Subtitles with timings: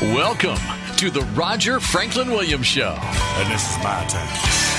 [0.00, 0.56] Welcome
[0.96, 2.96] to the Roger Franklin Williams Show.
[2.98, 4.26] And this is my turn.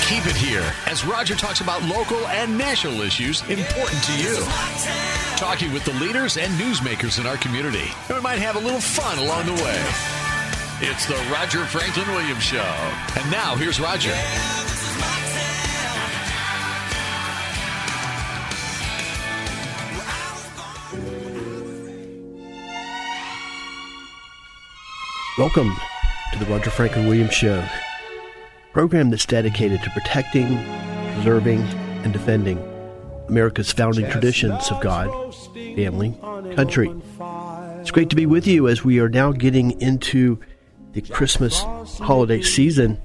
[0.08, 4.36] Keep it here as Roger talks about local and national issues important to you.
[5.36, 7.86] Talking with the leaders and newsmakers in our community.
[8.08, 9.80] And we might have a little fun along the way.
[10.80, 12.58] It's the Roger Franklin Williams Show.
[13.16, 14.10] And now here's Roger.
[25.38, 25.74] Welcome
[26.34, 27.66] to the Roger Franklin Williams Show,
[28.74, 30.62] program that's dedicated to protecting,
[31.14, 31.62] preserving,
[32.04, 32.58] and defending
[33.28, 36.14] America's founding traditions of God, family,
[36.54, 36.94] country.
[37.80, 40.38] It's great to be with you as we are now getting into
[40.92, 41.62] the Christmas
[41.98, 42.98] holiday season,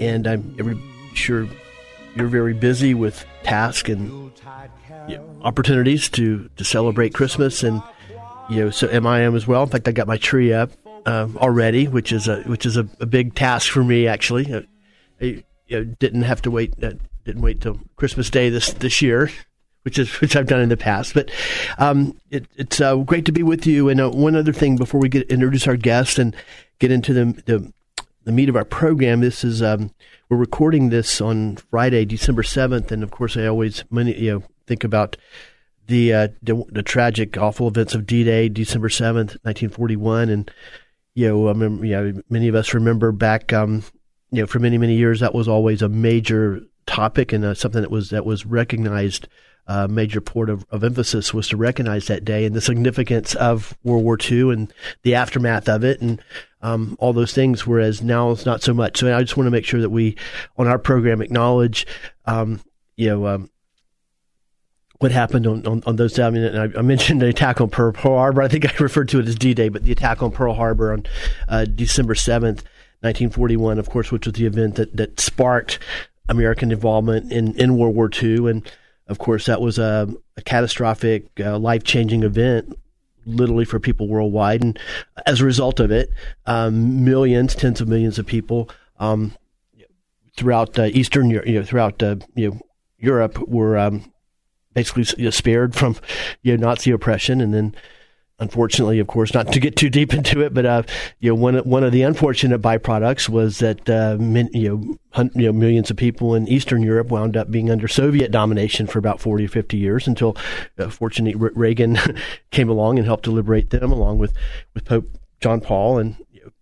[0.00, 1.46] and I'm sure
[2.14, 4.32] you're very busy with tasks and
[5.06, 7.82] you know, opportunities to to celebrate Christmas, and
[8.48, 9.64] you know, so am I am as well.
[9.64, 10.70] In fact, I got my tree up
[11.06, 14.06] um, already, which is a which is a, a big task for me.
[14.06, 14.66] Actually, I,
[15.20, 16.74] I you didn't have to wait.
[16.82, 16.92] Uh,
[17.24, 19.30] didn't wait till Christmas Day this this year,
[19.82, 21.14] which is which I've done in the past.
[21.14, 21.30] But
[21.78, 23.88] um, it, it's uh, great to be with you.
[23.88, 26.36] And uh, one other thing before we get introduce our guest and
[26.78, 27.72] get into the the,
[28.24, 29.20] the meat of our program.
[29.20, 29.90] This is um,
[30.28, 34.42] we're recording this on Friday, December seventh, and of course, I always many you know
[34.66, 35.16] think about.
[35.88, 40.50] The, uh, the, the tragic, awful events of D-Day, December seventh, nineteen forty-one, and
[41.16, 43.82] you know, I many of us remember back, um,
[44.30, 47.80] you know, for many many years that was always a major topic and uh, something
[47.80, 49.26] that was that was recognized.
[49.68, 53.76] Uh, major port of, of emphasis was to recognize that day and the significance of
[53.82, 54.72] World War II and
[55.02, 56.22] the aftermath of it and
[56.62, 57.66] um, all those things.
[57.66, 58.98] Whereas now it's not so much.
[58.98, 60.16] So I just want to make sure that we
[60.56, 61.84] on our program acknowledge,
[62.26, 62.60] um,
[62.94, 63.48] you know.
[64.98, 66.24] What happened on, on, on those days.
[66.24, 68.42] I mean, I, I, mentioned the attack on Pearl, Harbor.
[68.42, 71.04] I think I referred to it as D-Day, but the attack on Pearl Harbor on
[71.48, 72.64] uh, December 7th,
[73.02, 75.78] 1941, of course, which was the event that, that sparked
[76.28, 78.50] American involvement in, in World War II.
[78.50, 78.72] And,
[79.06, 82.76] of course, that was a, a catastrophic, uh, life-changing event
[83.26, 84.62] literally for people worldwide.
[84.62, 84.78] And
[85.26, 86.10] as a result of it,
[86.46, 89.34] um, millions, tens of millions of people um,
[90.36, 92.60] throughout uh, Eastern, you know, throughout uh, you know,
[92.98, 94.10] Europe were um,
[94.76, 95.96] basically you know, spared from
[96.42, 97.74] you know Nazi oppression, and then
[98.38, 100.82] unfortunately, of course, not to get too deep into it, but uh,
[101.18, 105.30] you know one one of the unfortunate byproducts was that uh, min, you know hun,
[105.34, 108.98] you know millions of people in Eastern Europe wound up being under Soviet domination for
[108.98, 110.36] about forty or fifty years until,
[110.78, 111.98] uh, fortunately, Reagan
[112.50, 114.34] came along and helped to liberate them, along with
[114.74, 115.08] with Pope
[115.40, 116.16] John Paul and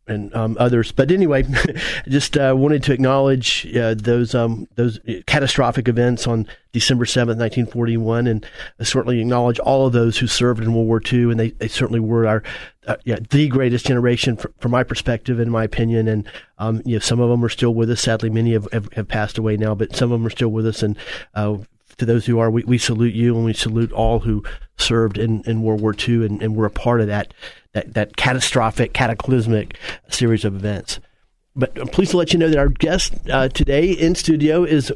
[0.07, 0.93] and um, others.
[0.93, 1.45] But anyway,
[2.09, 7.67] just uh, wanted to acknowledge uh, those um, those catastrophic events on December seventh, nineteen
[7.67, 8.47] forty one, and
[8.83, 12.01] certainly acknowledge all of those who served in World War II, and they, they certainly
[12.01, 12.43] were our
[12.87, 16.09] uh, yeah the greatest generation from, from my perspective, in my opinion.
[16.09, 16.29] And
[16.59, 18.03] um, you know, some of them are still with us.
[18.03, 20.67] Sadly, many have, have, have passed away now, but some of them are still with
[20.67, 20.97] us, and
[21.35, 21.59] uh,
[21.97, 24.43] to those who are, we, we salute you and we salute all who
[24.77, 27.35] served in, in World War II and, and were a part of that,
[27.73, 29.79] that, that catastrophic, cataclysmic
[30.09, 31.01] series of events.
[31.57, 34.93] But I'm pleased to let you know that our guest uh, today in studio is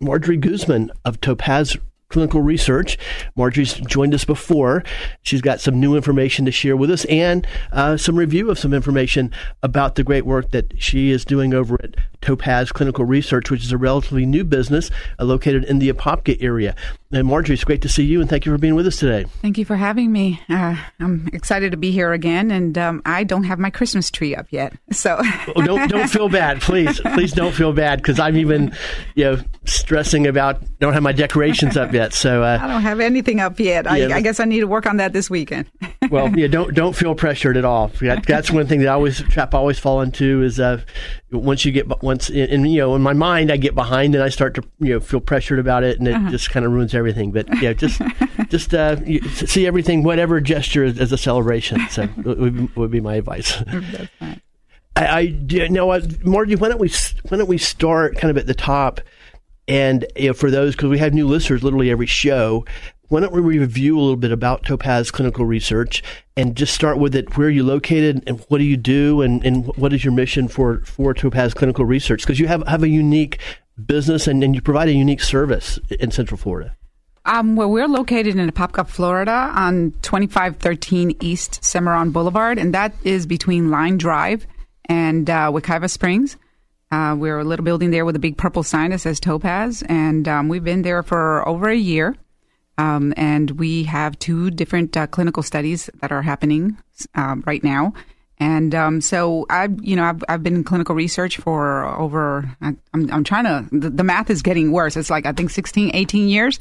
[0.00, 1.76] Marjorie Guzman of Topaz
[2.14, 2.96] clinical research.
[3.34, 4.84] Marjorie's joined us before.
[5.22, 8.72] She's got some new information to share with us and uh, some review of some
[8.72, 13.62] information about the great work that she is doing over at Topaz Clinical Research, which
[13.62, 16.74] is a relatively new business uh, located in the Apopka area.
[17.12, 19.24] And Marjorie, it's great to see you, and thank you for being with us today.
[19.40, 20.40] Thank you for having me.
[20.48, 24.34] Uh, I'm excited to be here again, and um, I don't have my Christmas tree
[24.34, 25.20] up yet, so
[25.54, 28.74] oh, don't don't feel bad, please, please don't feel bad because I'm even
[29.14, 32.12] you know stressing about don't have my decorations up yet.
[32.12, 33.84] So uh, I don't have anything up yet.
[33.84, 35.70] Yeah, I, I, guess I need to work on that this weekend.
[36.10, 37.90] well, yeah, don't don't feel pressured at all.
[38.26, 40.82] That's one thing that I always trap always fall into is uh,
[41.42, 44.28] once you get once in, you know in my mind I get behind and I
[44.28, 46.30] start to you know feel pressured about it and it uh-huh.
[46.30, 47.32] just kind of ruins everything.
[47.32, 48.00] But yeah, just
[48.48, 48.96] just uh,
[49.46, 51.80] see everything whatever gesture as, as a celebration.
[51.90, 53.62] So would, would be my advice.
[54.96, 56.90] I, I know what, Margie, why don't we
[57.28, 59.00] why don't we start kind of at the top
[59.66, 62.64] and you know, for those, because we have new listeners literally every show,
[63.08, 66.02] why don't we review a little bit about Topaz Clinical Research
[66.36, 67.36] and just start with it?
[67.36, 70.48] Where are you located, and what do you do, and, and what is your mission
[70.48, 72.22] for, for Topaz Clinical Research?
[72.22, 73.38] Because you have, have a unique
[73.86, 76.76] business and, and you provide a unique service in Central Florida.
[77.26, 83.26] Um, well, we're located in Apopka, Florida, on 2513 East Cimarron Boulevard, and that is
[83.26, 84.46] between Line Drive
[84.86, 86.36] and uh, Wekiva Springs.
[86.90, 90.28] Uh, we're a little building there with a big purple sign that says Topaz, and
[90.28, 92.14] um, we've been there for over a year.
[92.78, 96.76] Um, and we have two different uh, clinical studies that are happening
[97.14, 97.92] uh, right now.
[98.38, 102.74] And um, so I've, you know, I've, I've been in clinical research for over, I,
[102.92, 104.96] I'm, I'm trying to, the, the, math is getting worse.
[104.96, 106.58] It's like, I think 16, 18 years.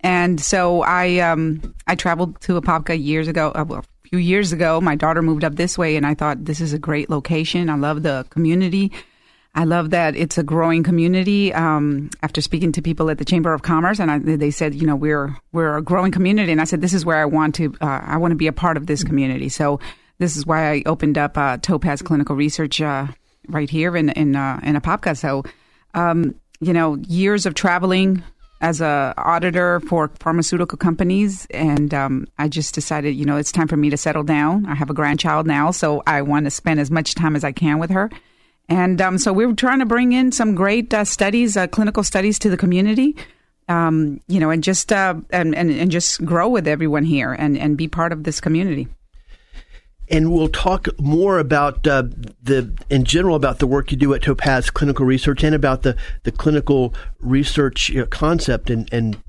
[0.00, 4.82] And so I, um, I traveled to Apopka years ago, uh, a few years ago.
[4.82, 7.70] My daughter moved up this way and I thought this is a great location.
[7.70, 8.92] I love the community.
[9.56, 11.54] I love that it's a growing community.
[11.54, 14.86] Um, after speaking to people at the Chamber of Commerce, and I, they said, you
[14.86, 17.72] know, we're we're a growing community, and I said, this is where I want to
[17.80, 19.48] uh, I want to be a part of this community.
[19.48, 19.78] So
[20.18, 23.06] this is why I opened up uh, Topaz Clinical Research uh,
[23.48, 25.16] right here in in uh, in Apopka.
[25.16, 25.44] So,
[25.94, 28.24] um, you know, years of traveling
[28.60, 33.68] as a auditor for pharmaceutical companies, and um, I just decided, you know, it's time
[33.68, 34.66] for me to settle down.
[34.66, 37.52] I have a grandchild now, so I want to spend as much time as I
[37.52, 38.10] can with her.
[38.68, 42.38] And um, so we're trying to bring in some great uh, studies, uh, clinical studies
[42.40, 43.14] to the community,
[43.68, 47.58] um, you know, and just uh, and, and, and just grow with everyone here and,
[47.58, 48.88] and be part of this community.
[50.10, 52.04] And we'll talk more about uh,
[52.42, 55.96] the, in general, about the work you do at Topaz Clinical Research and about the,
[56.24, 59.22] the clinical research you know, concept and, and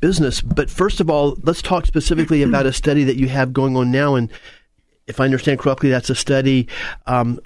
[0.00, 0.40] business.
[0.40, 3.90] But first of all, let's talk specifically about a study that you have going on
[3.90, 4.14] now.
[4.14, 4.30] And
[5.06, 6.66] if I understand correctly, that's a study
[7.06, 7.38] um,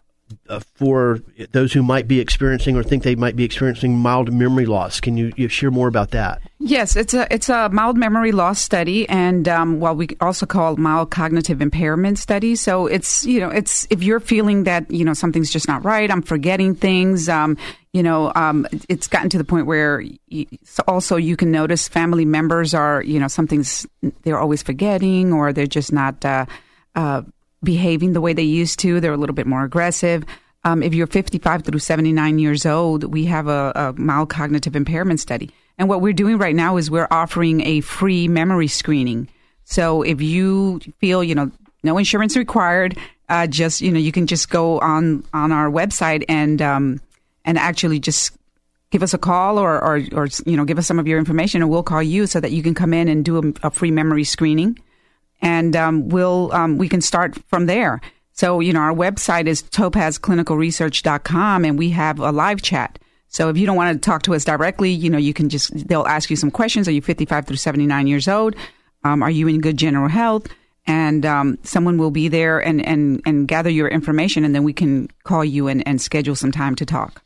[0.49, 1.21] uh, for
[1.53, 5.01] those who might be experiencing or think they might be experiencing mild memory loss.
[5.01, 6.43] Can you, you share more about that?
[6.59, 10.77] Yes, it's a it's a mild memory loss study, and um, well, we also call
[10.77, 12.55] mild cognitive impairment study.
[12.55, 16.11] So it's you know it's if you're feeling that you know something's just not right,
[16.11, 17.29] I'm forgetting things.
[17.29, 17.57] Um,
[17.93, 20.47] you know, um, it's gotten to the point where you,
[20.87, 23.87] also you can notice family members are you know something's
[24.23, 26.25] they're always forgetting or they're just not.
[26.25, 26.47] Uh,
[26.95, 27.23] uh,
[27.63, 29.01] behaving the way they used to.
[29.01, 30.25] They're a little bit more aggressive.
[30.65, 35.21] Um, if you're 55 through 79 years old, we have a, a mild cognitive impairment
[35.21, 35.51] study.
[35.79, 39.29] And what we're doing right now is we're offering a free memory screening.
[39.65, 41.51] So if you feel, you know,
[41.83, 42.99] no insurance required,
[43.31, 47.01] uh, just you know, you can just go on on our website and um,
[47.45, 48.37] and actually just
[48.91, 51.63] give us a call or, or or you know give us some of your information,
[51.63, 53.93] and we'll call you so that you can come in and do a, a free
[53.93, 54.77] memory screening
[55.43, 58.01] and um, we'll um, we can start from there.
[58.33, 62.99] So you know, our website is topazclinicalresearch.com, and we have a live chat.
[63.29, 65.87] So if you don't want to talk to us directly, you know, you can just
[65.87, 66.89] they'll ask you some questions.
[66.89, 68.57] Are you 55 through 79 years old?
[69.05, 70.47] Um, are you in good general health?
[70.87, 74.73] And um, someone will be there and, and, and gather your information, and then we
[74.73, 77.23] can call you and, and schedule some time to talk.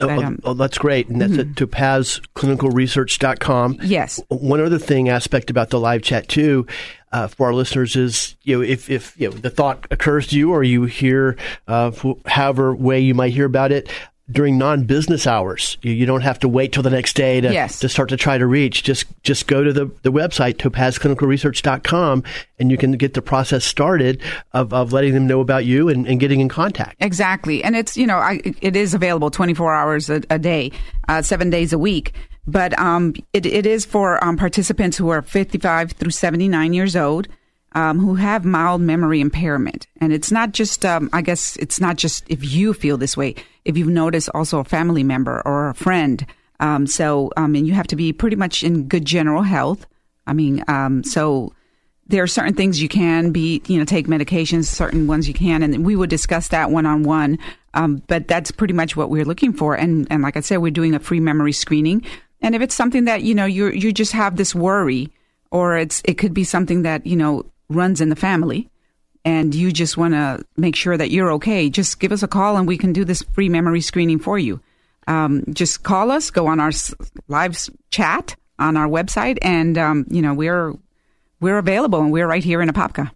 [0.00, 1.08] Oh, um, oh, that's great.
[1.08, 1.52] And that's mm-hmm.
[1.52, 3.78] at topazclinicalresearch.com.
[3.82, 4.20] Yes.
[4.28, 6.66] One other thing aspect about the live chat too,
[7.12, 10.38] uh, for our listeners is, you know, if, if, you know, the thought occurs to
[10.38, 11.92] you or you hear, uh,
[12.26, 13.90] however way you might hear about it,
[14.30, 15.78] during non-business hours.
[15.82, 17.78] You, you, don't have to wait till the next day to, yes.
[17.78, 18.82] to start to try to reach.
[18.82, 22.24] Just just go to the, the website, topazclinicalresearch.com,
[22.58, 24.20] and you can get the process started
[24.52, 26.96] of, of letting them know about you and, and getting in contact.
[27.00, 27.62] Exactly.
[27.62, 30.72] And it's, you know, I, it is available 24 hours a, a day,
[31.08, 32.12] uh, seven days a week.
[32.48, 37.28] But um, it, it is for um, participants who are 55 through 79 years old
[37.76, 39.86] um, who have mild memory impairment.
[40.00, 43.34] And it's not just, um, I guess, it's not just if you feel this way.
[43.64, 46.26] If you've noticed also a family member or a friend.
[46.58, 49.86] Um, so, I mean, you have to be pretty much in good general health.
[50.26, 51.52] I mean, um, so
[52.06, 55.62] there are certain things you can be, you know, take medications, certain ones you can,
[55.62, 57.38] and we would discuss that one on one.
[57.74, 59.74] But that's pretty much what we're looking for.
[59.74, 62.06] And, and like I said, we're doing a free memory screening.
[62.40, 65.10] And if it's something that, you know, you you just have this worry,
[65.50, 68.70] or it's it could be something that, you know, runs in the family
[69.26, 72.56] and you just want to make sure that you're okay, just give us a call
[72.56, 74.60] and we can do this free memory screening for you.
[75.08, 76.70] Um, just call us, go on our
[77.26, 77.58] live
[77.90, 80.74] chat on our website, and um, you know we're
[81.40, 83.12] we're available and we're right here in Apopka.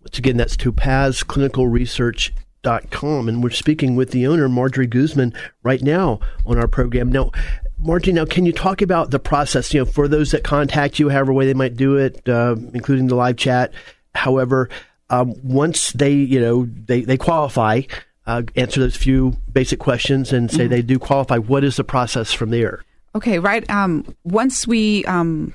[0.00, 6.58] Once again, that's topazclinicalresearch.com, and we're speaking with the owner, Marjorie Guzman, right now on
[6.58, 7.10] our program.
[7.10, 7.32] Now,
[7.78, 9.72] Margie, now can you talk about the process?
[9.74, 13.06] You know, for those that contact you, however way they might do it, uh, including
[13.06, 13.72] the live chat.
[14.14, 14.70] However,
[15.10, 17.82] um, once they, you know, they they qualify,
[18.26, 20.70] uh, answer those few basic questions, and say mm-hmm.
[20.70, 21.36] they do qualify.
[21.36, 22.84] What is the process from there?
[23.14, 23.68] Okay, right.
[23.70, 25.54] Um, once we, um,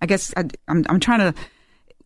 [0.00, 1.34] I guess I, I'm, I'm trying to.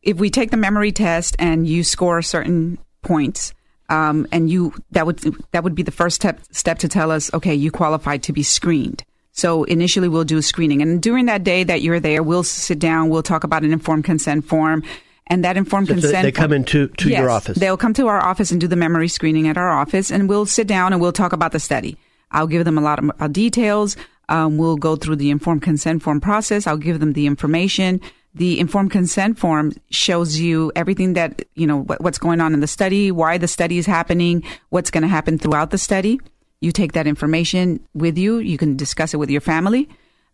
[0.02, 3.52] If we take the memory test and you score certain points,
[3.88, 5.18] um, and you that would
[5.50, 8.42] that would be the first step step to tell us, okay, you qualified to be
[8.42, 9.04] screened.
[9.38, 12.80] So initially, we'll do a screening, and during that day that you're there, we'll sit
[12.80, 14.82] down, we'll talk about an informed consent form,
[15.28, 16.24] and that informed So consent.
[16.24, 17.56] they come into to Yes, your office.
[17.56, 20.44] They'll come to our office and do the memory screening at our office, and we'll
[20.44, 21.96] sit down and we'll talk about the study.
[22.32, 23.96] I'll give them a lot of uh, details.
[24.28, 26.66] Um, we'll go through the informed consent form process.
[26.66, 28.00] I'll give them the information.
[28.34, 32.60] The informed consent form shows you everything that you know what, what's going on in
[32.60, 36.18] the study, why the study is happening, what's going to happen throughout the study.
[36.60, 38.38] You take that information with you.
[38.38, 39.88] You can discuss it with your family.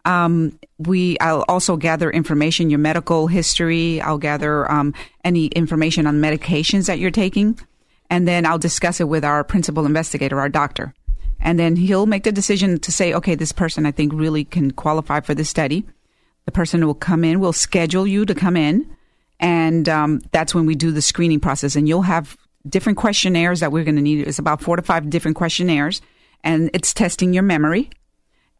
[0.04, 4.00] Um, we, I'll also gather information, your medical history.
[4.00, 7.58] I'll gather um, any information on medications that you're taking,
[8.10, 10.94] and then I'll discuss it with our principal investigator, our doctor,
[11.40, 14.72] and then he'll make the decision to say, okay, this person I think really can
[14.72, 15.84] qualify for this study.
[16.44, 17.40] The person will come in.
[17.40, 18.94] We'll schedule you to come in,
[19.40, 21.76] and um, that's when we do the screening process.
[21.76, 22.36] And you'll have
[22.68, 24.26] different questionnaires that we're going to need.
[24.26, 26.02] It's about four to five different questionnaires,
[26.44, 27.90] and it's testing your memory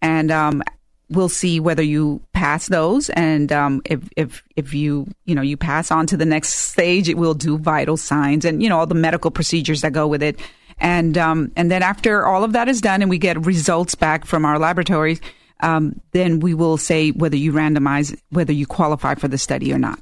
[0.02, 0.62] and um,
[1.10, 3.08] we'll see whether you pass those.
[3.10, 7.08] And um, if if if you you know you pass on to the next stage,
[7.08, 10.22] it will do vital signs and you know all the medical procedures that go with
[10.22, 10.38] it.
[10.78, 14.24] And um, and then after all of that is done, and we get results back
[14.24, 15.20] from our laboratories,
[15.60, 19.78] um, then we will say whether you randomize whether you qualify for the study or
[19.78, 20.00] not.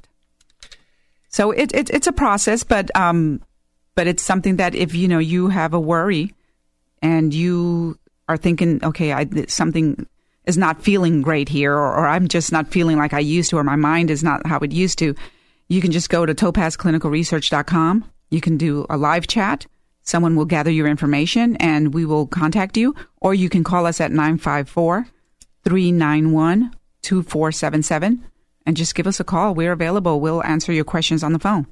[1.29, 3.41] So it, it it's a process, but um,
[3.95, 6.33] but it's something that if you know you have a worry
[7.03, 10.07] and you are thinking, okay, I, something
[10.45, 13.57] is not feeling great here, or, or I'm just not feeling like I used to,
[13.57, 15.13] or my mind is not how it used to,
[15.67, 18.09] you can just go to topazclinicalresearch.com.
[18.31, 19.67] You can do a live chat.
[20.03, 24.01] Someone will gather your information and we will contact you, or you can call us
[24.01, 25.05] at 954
[25.63, 28.23] 391 2477
[28.65, 29.53] and just give us a call.
[29.53, 30.19] We're available.
[30.19, 31.67] We'll answer your questions on the phone.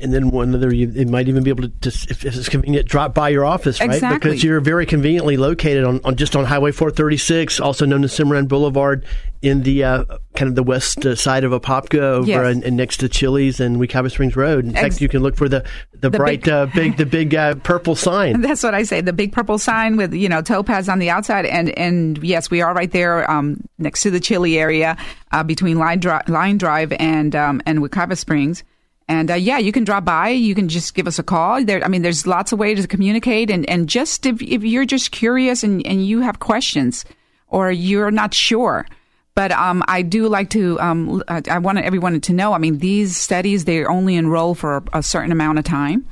[0.00, 2.86] And then one other, you, it might even be able to, just, if it's convenient,
[2.88, 3.90] drop by your office, right?
[3.90, 4.30] Exactly.
[4.30, 8.46] Because you're very conveniently located on, on just on Highway 436, also known as Cimarron
[8.46, 9.04] Boulevard,
[9.40, 12.54] in the uh, kind of the west uh, side of Apopka, over Yes.
[12.54, 14.64] and, and next to Chili's and Wekiva Springs Road.
[14.64, 17.06] In Ex- fact, you can look for the the, The bright, big- uh, big, the
[17.06, 18.40] big uh, purple sign.
[18.40, 19.00] That's what I say.
[19.00, 22.62] The big purple sign with you know topaz on the outside, and and yes, we
[22.62, 24.96] are right there um, next to the Chili area
[25.30, 28.64] uh, between Line, Dri- Line Drive and um, and Wekiva Springs.
[29.08, 30.28] And uh, yeah, you can drop by.
[30.28, 31.64] You can just give us a call.
[31.64, 33.50] There, I mean, there's lots of ways to communicate.
[33.50, 37.06] And, and just if, if you're just curious and, and you have questions
[37.48, 38.86] or you're not sure,
[39.34, 40.80] but um, I do like to.
[40.80, 42.54] Um, I want everyone to know.
[42.54, 46.04] I mean, these studies they only enroll for a, a certain amount of time.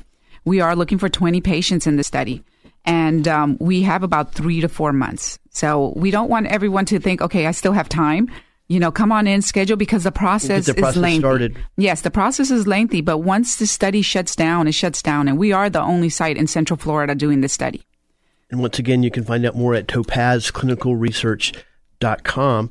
[0.45, 2.45] We are looking for 20 patients in the study,
[2.85, 5.41] and um, we have about three to four months.
[5.51, 8.31] So we don't want everyone to think, okay, I still have time.
[8.69, 11.21] You know, come on in, schedule because the process, the process is lengthy.
[11.21, 11.57] started.
[11.77, 15.39] Yes, the process is lengthy, but once the study shuts down, it shuts down, and
[15.39, 17.85] we are the only site in Central Florida doing this study.
[18.51, 22.71] And once again, you can find out more at topazclinicalresearch.com.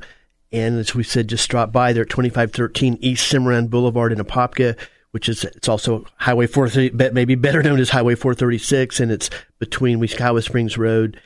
[0.52, 4.78] And as we said, just drop by there at 2513 East Cimarron Boulevard in Apopka,
[5.12, 10.00] which is it's also Highway 430, maybe better known as Highway 436, and it's between
[10.00, 11.20] Wekiwa Springs Road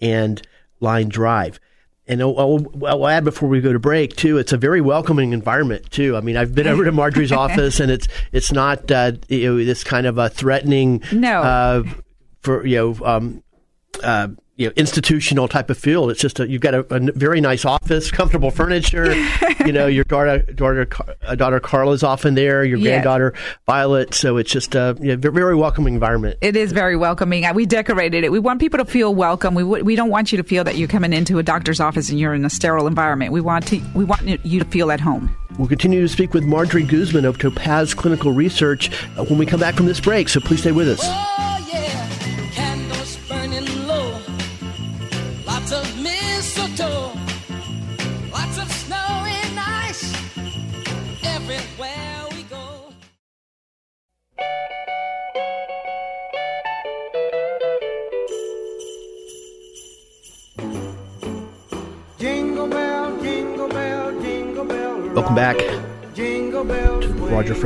[0.00, 0.42] and
[0.80, 1.60] Line Drive.
[2.08, 4.38] And I'll, I'll, I'll add before we go to break too.
[4.38, 6.16] It's a very welcoming environment too.
[6.16, 9.64] I mean, I've been over to Marjorie's office, and it's it's not uh, you know
[9.64, 11.42] this kind of a threatening No.
[11.42, 11.82] uh,
[12.42, 13.42] for you know um,
[14.04, 16.08] uh, you know institutional type of feel.
[16.10, 19.14] It's just a, you've got a, a very nice office, comfortable furniture.
[19.66, 22.64] you know, your daughter daughter Car- uh, daughter Carla's often there.
[22.64, 22.84] Your Yes.
[23.02, 23.34] granddaughter
[23.66, 24.14] Violet.
[24.14, 26.38] So it's just a you know, very, very welcoming environment.
[26.40, 27.44] It is very welcoming.
[27.44, 28.32] Uh, We decorated it.
[28.32, 29.54] We want people to feel welcome.
[29.54, 32.18] We we don't want you to feel that you're coming into a doctor's office and
[32.18, 33.32] you're in a sterile environment.
[33.32, 35.34] We want to we want you to feel at home.
[35.58, 39.60] We'll continue to speak with Marjorie Guzman of Topaz Clinical Research uh, when we come
[39.60, 40.28] back from this break.
[40.28, 41.45] So please stay with us.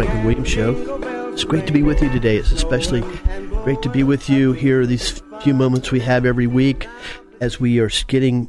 [0.01, 1.31] Franklin Williams Show.
[1.31, 2.39] It's great to be with you today.
[2.39, 3.03] It's especially
[3.65, 6.87] great to be with you here these few moments we have every week
[7.43, 8.49] as we are getting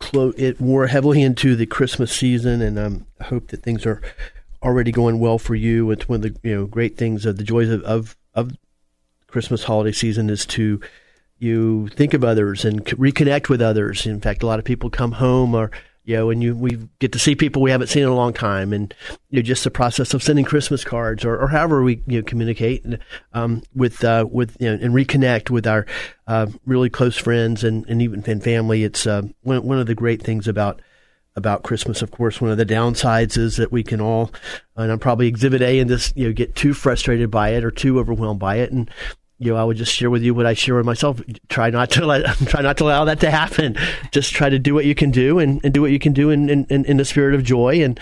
[0.00, 4.02] clo- it more heavily into the Christmas season, and um, I hope that things are
[4.62, 5.90] already going well for you.
[5.92, 8.52] It's one of the you know great things of the joys of of, of
[9.28, 10.78] Christmas holiday season is to
[11.38, 14.04] you think of others and reconnect with others.
[14.04, 15.70] In fact, a lot of people come home or
[16.04, 18.32] you know, and you we get to see people we haven't seen in a long
[18.32, 18.92] time, and
[19.30, 22.24] you know, just the process of sending Christmas cards or, or however we you know,
[22.24, 22.84] communicate
[23.32, 25.86] um, with uh, with you know, and reconnect with our
[26.26, 28.84] uh, really close friends and, and even and family.
[28.84, 30.82] It's uh, one one of the great things about
[31.36, 32.02] about Christmas.
[32.02, 34.32] Of course, one of the downsides is that we can all,
[34.76, 37.70] and I'm probably Exhibit A in this, you know, get too frustrated by it or
[37.70, 38.90] too overwhelmed by it, and
[39.42, 41.20] you know, I would just share with you what I share with myself.
[41.48, 43.76] Try not to let, try not to allow that to happen.
[44.12, 46.30] Just try to do what you can do and, and do what you can do
[46.30, 47.98] in, in, in the spirit of joy and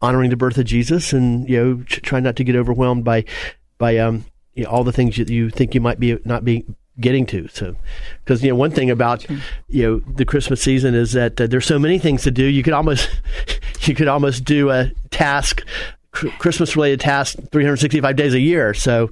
[0.00, 1.12] honoring the birth of Jesus.
[1.12, 3.24] And, you know, try not to get overwhelmed by,
[3.76, 4.24] by, um,
[4.54, 6.64] you know, all the things that you think you might be not be
[7.00, 7.48] getting to.
[7.48, 7.74] So,
[8.24, 9.28] because, you know, one thing about,
[9.68, 12.44] you know, the Christmas season is that uh, there's so many things to do.
[12.44, 13.10] You could almost,
[13.80, 15.62] you could almost do a task,
[16.12, 18.74] Christmas related task 365 days a year.
[18.74, 19.10] So,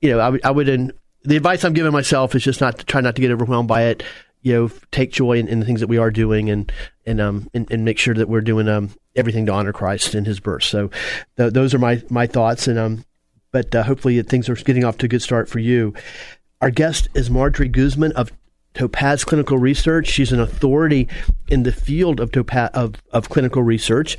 [0.00, 0.92] you know, I, w- I would, in,
[1.28, 3.84] the advice I'm giving myself is just not to try not to get overwhelmed by
[3.84, 4.02] it.
[4.40, 6.72] You know, take joy in, in the things that we are doing, and
[7.04, 10.26] and um and, and make sure that we're doing um everything to honor Christ and
[10.26, 10.62] His birth.
[10.62, 10.90] So,
[11.36, 13.04] th- those are my my thoughts, and um,
[13.52, 15.92] but uh, hopefully things are getting off to a good start for you.
[16.60, 18.32] Our guest is Marjorie Guzman of
[18.74, 20.06] Topaz Clinical Research.
[20.06, 21.08] She's an authority
[21.48, 24.16] in the field of Topaz of, of clinical research.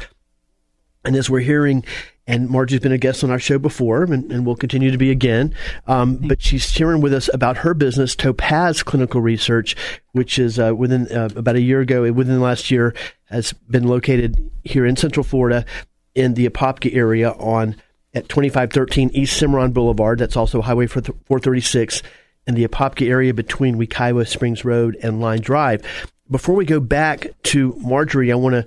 [1.05, 1.85] And as we're hearing
[2.29, 5.09] and Margie's been a guest on our show before and, and will continue to be
[5.09, 5.53] again.
[5.87, 9.75] Um, but she's sharing with us about her business, Topaz Clinical Research,
[10.11, 12.93] which is uh, within uh, about a year ago, within the last year,
[13.31, 15.65] has been located here in Central Florida
[16.13, 17.75] in the Apopka area on
[18.13, 20.19] at 2513 East Cimarron Boulevard.
[20.19, 22.03] That's also Highway 436
[22.45, 25.81] in the Apopka area between Wekiwa Springs Road and Line Drive.
[26.29, 28.65] Before we go back to Marjorie, I want to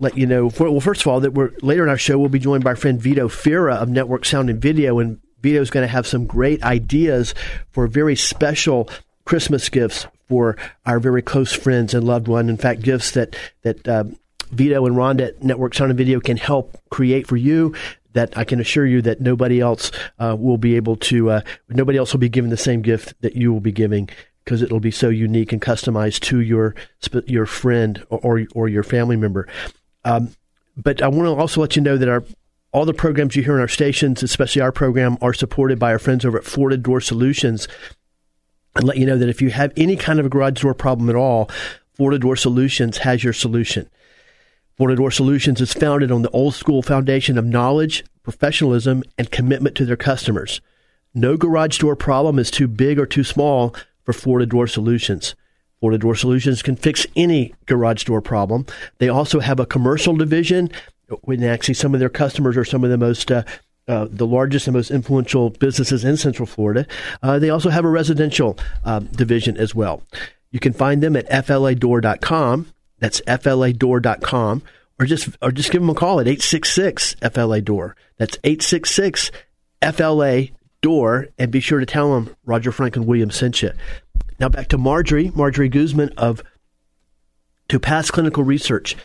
[0.00, 0.50] let you know.
[0.50, 2.70] For, well, first of all, that we're later in our show, we'll be joined by
[2.70, 6.06] our friend Vito Fira of Network Sound and Video, and Vito is going to have
[6.06, 7.34] some great ideas
[7.70, 8.88] for very special
[9.24, 12.48] Christmas gifts for our very close friends and loved one.
[12.48, 14.04] In fact, gifts that that uh,
[14.50, 17.74] Vito and Rhonda at Network Sound and Video can help create for you.
[18.12, 21.30] That I can assure you that nobody else uh, will be able to.
[21.30, 24.08] Uh, nobody else will be given the same gift that you will be giving
[24.44, 26.74] because it'll be so unique and customized to your
[27.26, 29.46] your friend or or, or your family member.
[30.04, 30.34] Um,
[30.76, 32.24] but I want to also let you know that our
[32.72, 35.98] all the programs you hear in our stations, especially our program, are supported by our
[35.98, 37.66] friends over at Florida Door Solutions.
[38.76, 41.10] And let you know that if you have any kind of a garage door problem
[41.10, 41.50] at all,
[41.94, 43.90] Florida Door Solutions has your solution.
[44.76, 49.76] Florida Door Solutions is founded on the old school foundation of knowledge, professionalism, and commitment
[49.76, 50.60] to their customers.
[51.12, 55.34] No garage door problem is too big or too small for Florida Door Solutions.
[55.80, 58.66] Florida Door Solutions can fix any garage door problem.
[58.98, 60.70] They also have a commercial division.
[61.22, 63.42] When actually some of their customers are some of the most uh,
[63.88, 66.86] uh, the largest and most influential businesses in Central Florida.
[67.24, 70.02] Uh, they also have a residential uh, division as well.
[70.52, 72.72] You can find them at fladoor.com.
[73.00, 74.62] That's fladoor.com.
[75.00, 77.96] Or just, or just give them a call at 866 FLA Door.
[78.16, 79.32] That's 866
[79.82, 80.42] FLA
[80.82, 81.28] Door.
[81.38, 83.72] And be sure to tell them Roger Franklin Williams sent you.
[84.40, 86.42] Now back to Marjorie, Marjorie Guzman of
[87.68, 88.96] Topaz Clinical Research.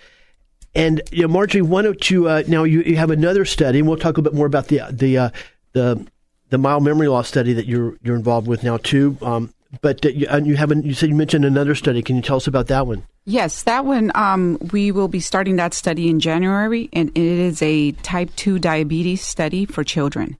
[0.74, 3.88] And you know, Marjorie, why don't you uh, now you, you have another study, and
[3.88, 5.30] we'll talk a bit more about the the uh,
[5.74, 6.08] the
[6.50, 9.18] the mild memory loss study that you're you're involved with now too.
[9.22, 10.86] Um, but uh, you, you haven't.
[10.86, 12.02] You said you mentioned another study.
[12.02, 13.04] Can you tell us about that one?
[13.26, 14.12] Yes, that one.
[14.16, 18.58] Um, we will be starting that study in January, and it is a type two
[18.60, 20.38] diabetes study for children,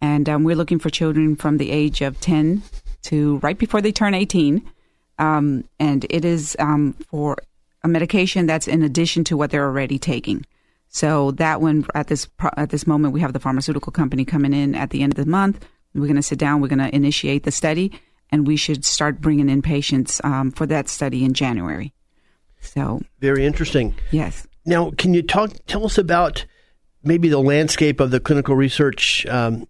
[0.00, 2.62] and um, we're looking for children from the age of ten
[3.02, 4.62] to right before they turn 18.
[5.18, 7.36] Um, and it is um, for
[7.82, 10.44] a medication that's in addition to what they're already taking.
[10.88, 14.74] So that one at this at this moment, we have the pharmaceutical company coming in
[14.74, 15.66] at the end of the month.
[15.94, 16.60] We're going to sit down.
[16.60, 17.92] We're going to initiate the study,
[18.30, 21.92] and we should start bringing in patients um, for that study in January.
[22.60, 23.94] So very interesting.
[24.10, 24.46] Yes.
[24.64, 25.52] Now, can you talk?
[25.66, 26.44] Tell us about
[27.02, 29.66] maybe the landscape of the clinical research um,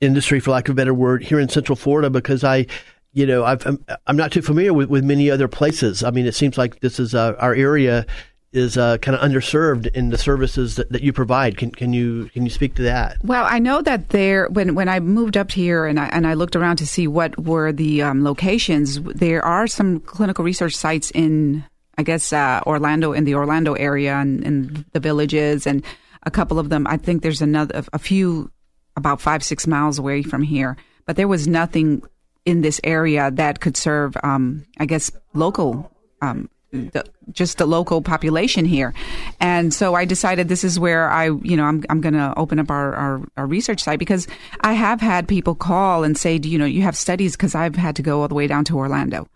[0.00, 2.66] industry, for lack of a better word, here in Central Florida because I,
[3.12, 6.02] you know, i am I'm not too familiar with, with many other places.
[6.04, 8.06] I mean, it seems like this is uh, our area
[8.52, 11.58] is uh, kind of underserved in the services that, that you provide.
[11.58, 13.16] Can, can you can you speak to that?
[13.22, 16.34] Well, I know that there when when I moved up here and I and I
[16.34, 19.00] looked around to see what were the um, locations.
[19.02, 21.64] There are some clinical research sites in
[21.98, 25.84] I guess uh, Orlando in the Orlando area and in the villages and
[26.22, 26.86] a couple of them.
[26.86, 28.50] I think there's another a few
[28.98, 30.76] about five, six miles away from here.
[31.06, 32.02] But there was nothing
[32.44, 38.02] in this area that could serve, um, I guess, local, um, the, just the local
[38.02, 38.92] population here.
[39.40, 42.58] And so I decided this is where I, you know, I'm, I'm going to open
[42.58, 44.26] up our, our, our, research site because
[44.60, 47.76] I have had people call and say, do you know, you have studies because I've
[47.76, 49.28] had to go all the way down to Orlando.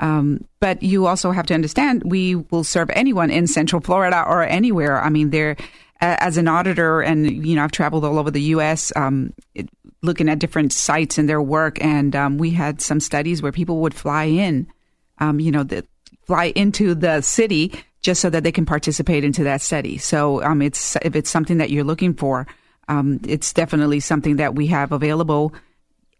[0.00, 4.42] Um, but you also have to understand we will serve anyone in Central Florida or
[4.42, 5.00] anywhere.
[5.00, 5.56] I mean, there
[6.00, 8.92] as an auditor, and you know, I've traveled all over the U.S.
[8.96, 9.68] Um, it,
[10.02, 13.80] looking at different sites and their work, and um, we had some studies where people
[13.80, 14.66] would fly in,
[15.18, 15.86] um, you know, the,
[16.26, 19.98] fly into the city just so that they can participate into that study.
[19.98, 22.46] So, um, it's if it's something that you're looking for,
[22.88, 25.52] um, it's definitely something that we have available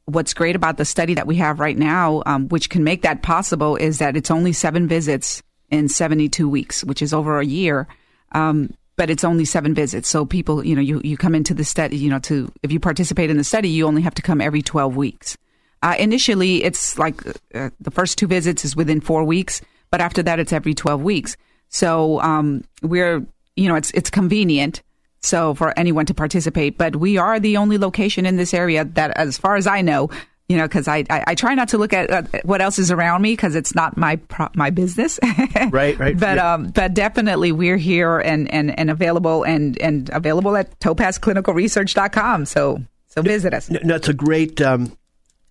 [0.07, 3.23] what's great about the study that we have right now, um, which can make that
[3.23, 7.87] possible, is that it's only seven visits in 72 weeks, which is over a year.
[8.33, 10.11] Um, but it's only seven visits.
[10.11, 12.79] So people, you know, you, you come into the study, you know, to, if you
[12.79, 15.39] participate in the study, you only have to come every 12 weeks.
[15.81, 20.23] Uh, initially, it's like uh, the first two visits is within four weeks, but after
[20.25, 21.39] that, it's every 12 weeks.
[21.71, 23.25] So um, we're,
[23.57, 24.83] you know, it's, it's convenient
[25.23, 26.77] so for anyone to participate.
[26.77, 30.11] But we are the only location in this area that, as far as I know,
[30.51, 32.91] you know, because I, I, I try not to look at uh, what else is
[32.91, 35.21] around me because it's not my pro- my business.
[35.71, 36.19] right, right.
[36.19, 36.55] But yeah.
[36.55, 42.47] um, but definitely we're here and and and available and and available at topazclinicalresearch.com.
[42.47, 43.71] So so visit us.
[43.71, 44.99] No, that's a great um,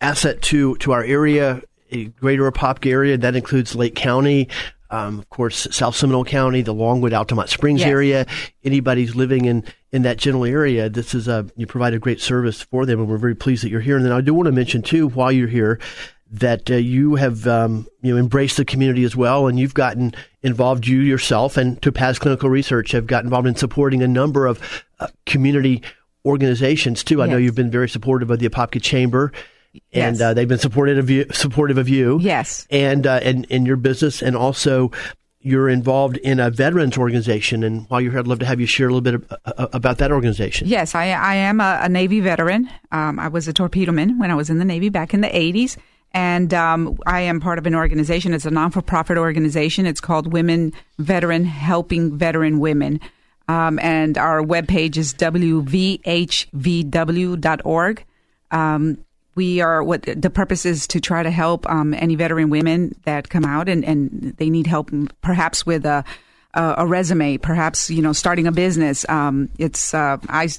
[0.01, 3.17] asset to to our area, a greater Apopka area.
[3.17, 4.49] That includes Lake County,
[4.89, 7.89] um, of course, South Seminole County, the Longwood, Altamonte Springs Yes.
[7.89, 8.25] area.
[8.65, 12.61] Anybody's living in, in that general area, this is a you provide a great service
[12.61, 13.95] for them, and we're very pleased that you're here.
[13.97, 15.79] And then I do want to mention too, while you're here,
[16.31, 20.13] that uh, you have um, you know embraced the community as well, and you've gotten
[20.43, 20.85] involved.
[20.87, 25.07] You yourself and Topaz Clinical Research have got involved in supporting a number of uh,
[25.25, 25.81] community
[26.25, 27.21] organizations too.
[27.23, 29.31] I know you've been very supportive of the Apopka Chamber.
[29.93, 30.21] And Yes.
[30.21, 32.65] uh, they've been supportive of you, supportive of you Yes.
[32.71, 34.91] and uh, and in your business, and also
[35.41, 37.63] you're involved in a veterans organization.
[37.63, 39.67] And while you're here, I'd love to have you share a little bit of, uh,
[39.71, 40.67] about that organization.
[40.67, 42.69] Yes, I, I am a, a Navy veteran.
[42.91, 45.29] Um, I was a torpedo man when I was in the Navy back in the
[45.29, 45.77] 80s.
[46.11, 48.33] And um, I am part of an organization.
[48.33, 49.85] It's a non for profit organization.
[49.85, 52.99] It's called Women Veteran Helping Veteran Women.
[53.47, 56.05] Um, and our webpage is wvhvw.org.
[58.51, 59.05] Um,
[59.39, 63.29] we are what the purpose is to try to help um, any veteran women that
[63.29, 66.03] come out and, and they need help perhaps with a,
[66.53, 69.07] a, a resume, perhaps you know starting a business.
[69.07, 70.49] Um, it's uh, I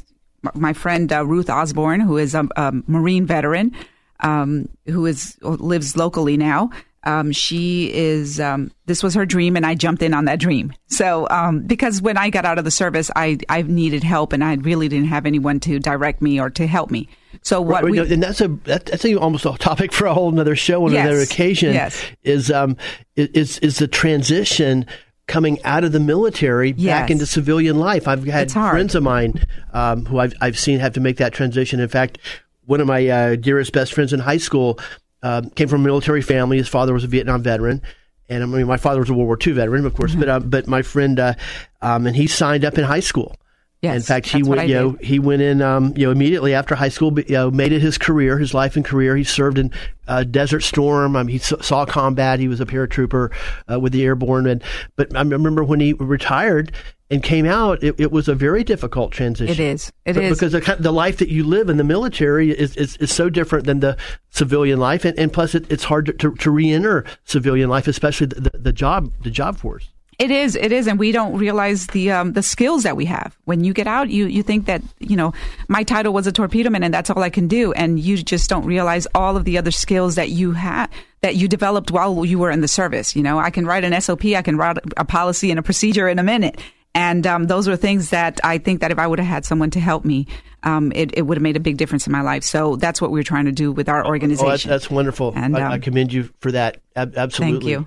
[0.55, 3.77] my friend uh, Ruth Osborne, who is a, a Marine veteran,
[4.21, 6.71] um, who is lives locally now.
[7.05, 8.39] Um, she is.
[8.39, 10.73] Um, this was her dream, and I jumped in on that dream.
[10.89, 14.45] So, um, because when I got out of the service, I I needed help, and
[14.45, 17.09] I really didn't have anyone to direct me or to help me.
[17.43, 20.29] So what Right, we and that's a that's a, almost a topic for a whole
[20.31, 21.07] another show on Yes.
[21.07, 21.73] another occasion.
[21.73, 22.03] Yes.
[22.23, 22.77] Is um
[23.17, 24.85] is is the transition
[25.27, 28.09] coming out of the military back into civilian life.
[28.09, 31.79] I've had friends of mine um, who I've I've seen have to make that transition.
[31.81, 32.19] In fact,
[32.67, 34.79] one of my uh, dearest best friends in high school
[35.23, 36.59] um, came from a military family.
[36.59, 37.83] His father was a Vietnam veteran.
[38.29, 40.39] And I mean, my father was a World War II veteran, of course, but uh,
[40.39, 41.35] but my friend, uh,
[41.83, 43.37] um, and he signed up in high school.
[43.83, 44.69] Yes, in fact, he went.
[44.69, 45.63] You know, he went in.
[45.63, 48.77] Um, you know, immediately after high school, you know, made it his career, his life
[48.77, 49.17] and career.
[49.17, 49.73] He served in
[50.07, 51.17] uh, Desert Storm.
[51.17, 52.41] Um, he s- saw combat.
[52.41, 53.33] He was a paratrooper
[53.73, 54.47] uh, with the airborne.
[54.47, 54.63] And
[54.97, 56.73] but I remember when he retired
[57.13, 59.53] and came out, it, it was a very difficult transition.
[59.53, 59.91] It is.
[60.05, 60.39] It But- is.
[60.39, 63.65] because the, the life that you live in the military is, is, is so different
[63.67, 63.97] than the
[64.29, 68.27] civilian life, and, and plus it, it's hard to, to, to re-enter civilian life, especially
[68.27, 69.89] the, the, the job the job force.
[70.21, 73.39] It is, it is, and we don't realize the um, the skills that we have.
[73.47, 75.33] When you get out, you you think that you know
[75.69, 78.51] my title was a torpedo man, and that's all I can do, and you just
[78.51, 80.89] don't realize all of the other skills that you had
[81.23, 83.17] that you developed while you were in the service.
[83.17, 86.07] You know, I can write an SOP, I can write a policy and a procedure
[86.07, 86.61] in a minute,
[86.95, 89.71] and um, those were things that I think that if I would have had someone
[89.71, 90.27] to help me,
[90.65, 92.45] um, it, it would have made a big difference in my life.
[92.45, 94.47] So that's what we're trying to do with our organization.
[94.47, 95.33] Oh, that's, that's wonderful.
[95.35, 96.83] And, I, I um, commend you for that.
[96.95, 97.71] Ab- absolutely.
[97.71, 97.87] you.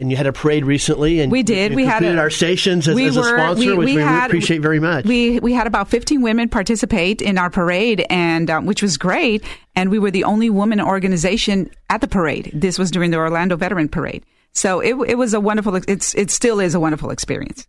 [0.00, 1.72] And you had a parade recently, and We did.
[1.72, 3.96] You We had a- our stations as, we as a were- sponsor, we- which we
[3.96, 5.04] we, had- appreciate very much.
[5.04, 9.44] We we had about 15 women participate in our parade, and um, which was great.
[9.76, 12.50] And we were the only woman organization at the parade.
[12.54, 15.74] This was during the Orlando Veteran Parade, so it it was a wonderful.
[15.86, 17.66] It's it still is a wonderful experience.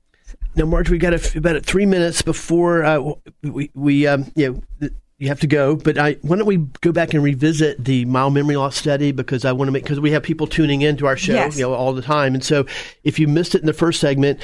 [0.56, 3.02] Now, Marge, we got a about three minutes before uh,
[3.44, 5.76] we, we um, you know, you have to go.
[5.76, 9.46] But I, why don't we go back and revisit the mild memory loss study because
[9.46, 11.58] I want to make because we have people tuning in to our show, Yes.
[11.58, 12.34] you know, all the time.
[12.34, 12.66] And so,
[13.04, 14.40] if you missed it in the first segment,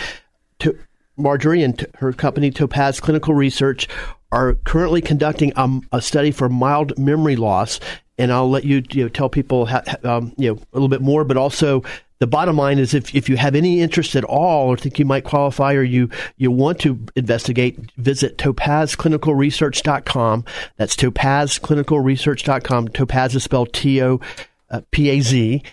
[0.59, 0.77] to
[1.17, 3.87] Marjorie and her company Topaz Clinical Research
[4.31, 7.79] are currently conducting um, a study for mild memory loss.
[8.17, 11.01] And I'll let you, you know, tell people how, um, you know a little bit
[11.01, 11.83] more, but also
[12.19, 15.05] the bottom line is if, if you have any interest at all or think you
[15.05, 20.45] might qualify or you, you want to investigate, visit topazclinicalresearch.com.
[20.77, 22.87] That's topazclinicalresearch.com.
[22.89, 24.19] Topaz is spelled T O
[24.91, 25.63] P A Z.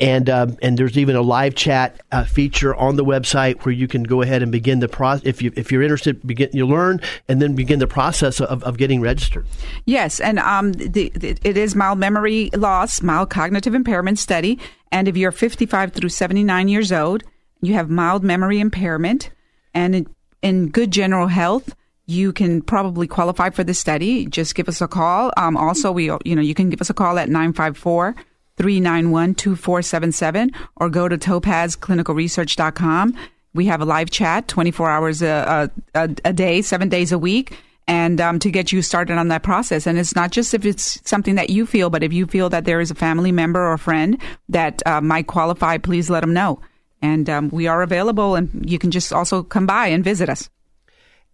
[0.00, 3.88] And um, and there's even a live chat uh, feature on the website where you
[3.88, 5.26] can go ahead and begin the process.
[5.26, 8.76] If you if you're interested, begin you learn and then begin the process of, of
[8.78, 9.44] getting registered.
[9.86, 14.60] Yes, and um, the, the, it is mild memory loss, mild cognitive impairment study.
[14.92, 17.24] And if you're 55 through 79 years old,
[17.60, 19.30] you have mild memory impairment,
[19.74, 20.06] and in,
[20.42, 21.74] in good general health,
[22.06, 24.26] you can probably qualify for the study.
[24.26, 25.32] Just give us a call.
[25.36, 28.14] Um, also, we you know you can give us a call at 954
[28.58, 33.16] 391 2477 or go to topazclinicalresearch.com.
[33.54, 37.56] We have a live chat 24 hours a, a, a day, seven days a week.
[37.86, 39.86] And um, to get you started on that process.
[39.86, 42.66] And it's not just if it's something that you feel, but if you feel that
[42.66, 46.60] there is a family member or friend that uh, might qualify, please let them know.
[47.00, 50.50] And um, we are available, and you can just also come by and visit us.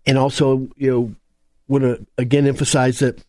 [0.06, 1.14] And also, you know,
[1.66, 3.24] want to again emphasize that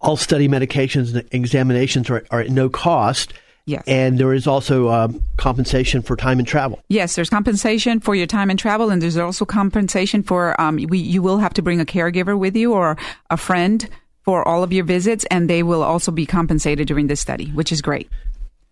[0.00, 3.32] all study medications and examinations are, are at no cost.
[3.66, 3.82] Yes.
[3.86, 6.82] And there is also um, compensation for time and travel.
[6.88, 10.98] Yes, there's compensation for your time and travel, and there's also compensation for um, we,
[10.98, 12.98] you will have to bring a caregiver with you or
[13.30, 13.88] a friend
[14.22, 17.72] for all of your visits, and they will also be compensated during this study, which
[17.72, 18.10] is great.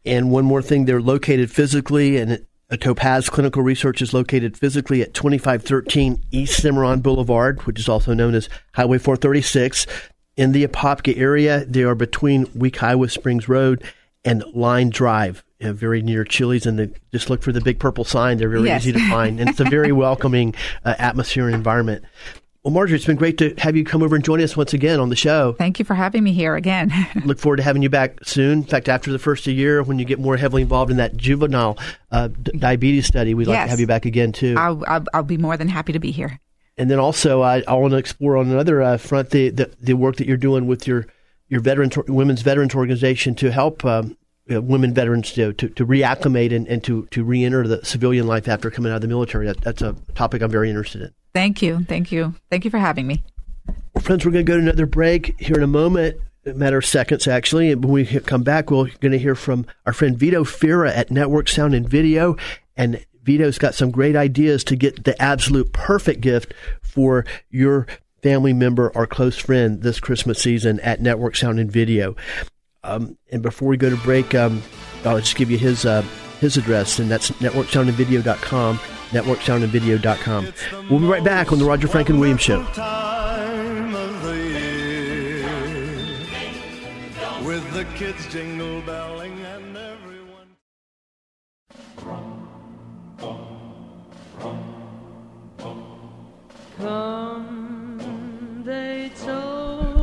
[0.04, 2.44] And one more thing, they're located physically, and
[2.78, 8.34] Topaz Clinical Research is located physically at 2513 East Cimarron Boulevard, which is also known
[8.34, 9.86] as Highway 436.
[10.36, 13.82] In the Apopka area, they are between Wekiwa Springs Road
[14.24, 16.64] and Line Drive, very near Chili's.
[16.64, 18.82] And the, just look for the big purple sign; they're very Yes.
[18.82, 22.04] easy to find, and it's a very welcoming uh, atmosphere and environment.
[22.64, 25.00] Well, Marjorie, it's been great to have you come over and join us once again
[25.00, 25.52] on the show.
[25.58, 26.92] Thank you for having me here again.
[27.24, 28.58] Look forward to having you back soon.
[28.58, 31.16] In fact, after the first of year, when you get more heavily involved in that
[31.16, 31.76] juvenile
[32.12, 34.54] uh, d- diabetes study, we'd like to have you back again too.
[34.56, 36.38] I'll, I'll, I'll be more than happy to be here.
[36.78, 39.94] And then also, I, I want to explore on another uh, front the, the the
[39.94, 41.06] work that you're doing with your
[41.48, 44.16] your veterans women's veterans organization to help um,
[44.50, 48.48] uh, women veterans to, to, to reacclimate and, and to to reenter the civilian life
[48.48, 49.46] after coming out of the military.
[49.46, 51.14] That, that's a topic I'm very interested in.
[51.34, 51.84] Thank you.
[51.84, 52.34] Thank you.
[52.50, 53.22] Thank you for having me.
[53.94, 56.16] Well, friends, we're going to go to another break here in a moment.
[56.44, 57.70] A matter of seconds, actually.
[57.70, 61.10] And when we come back, we're going to hear from our friend Vito Fira at
[61.10, 62.36] Network Sound and Video.
[62.76, 67.86] And Vito's got some great ideas to get the absolute perfect gift for your
[68.22, 72.16] family member or close friend this Christmas season at Network Sound and Video.
[72.84, 74.62] Um, and before we go to break, um,
[75.04, 76.02] I'll just give you his uh,
[76.40, 78.78] his address, and that's networksoundandvideo.com,
[79.10, 80.52] networksoundandvideo.com.
[80.90, 82.66] We'll be right back on the Roger Franklin Williams Show.
[87.44, 89.11] with the kids jingle belling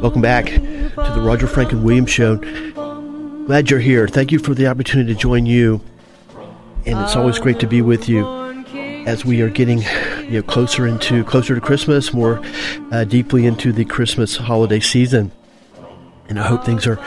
[0.01, 2.37] Welcome back to the Roger Franklin Williams Show.
[3.45, 4.07] Glad you're here.
[4.07, 5.81] Thank you for the opportunity to join you.
[6.85, 8.25] And it's always great to be with you
[9.05, 9.79] as we are getting
[10.23, 12.41] you know, closer into closer to Christmas, more
[12.93, 15.33] uh, deeply into the Christmas holiday season.
[16.29, 16.97] And I hope things are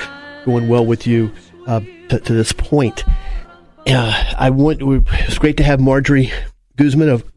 [0.45, 1.33] going well with you
[1.67, 1.81] uh,
[2.11, 3.05] to, to this point.
[3.87, 6.31] Uh, I want it's great to have Marjorie
[6.77, 7.32] Guzman of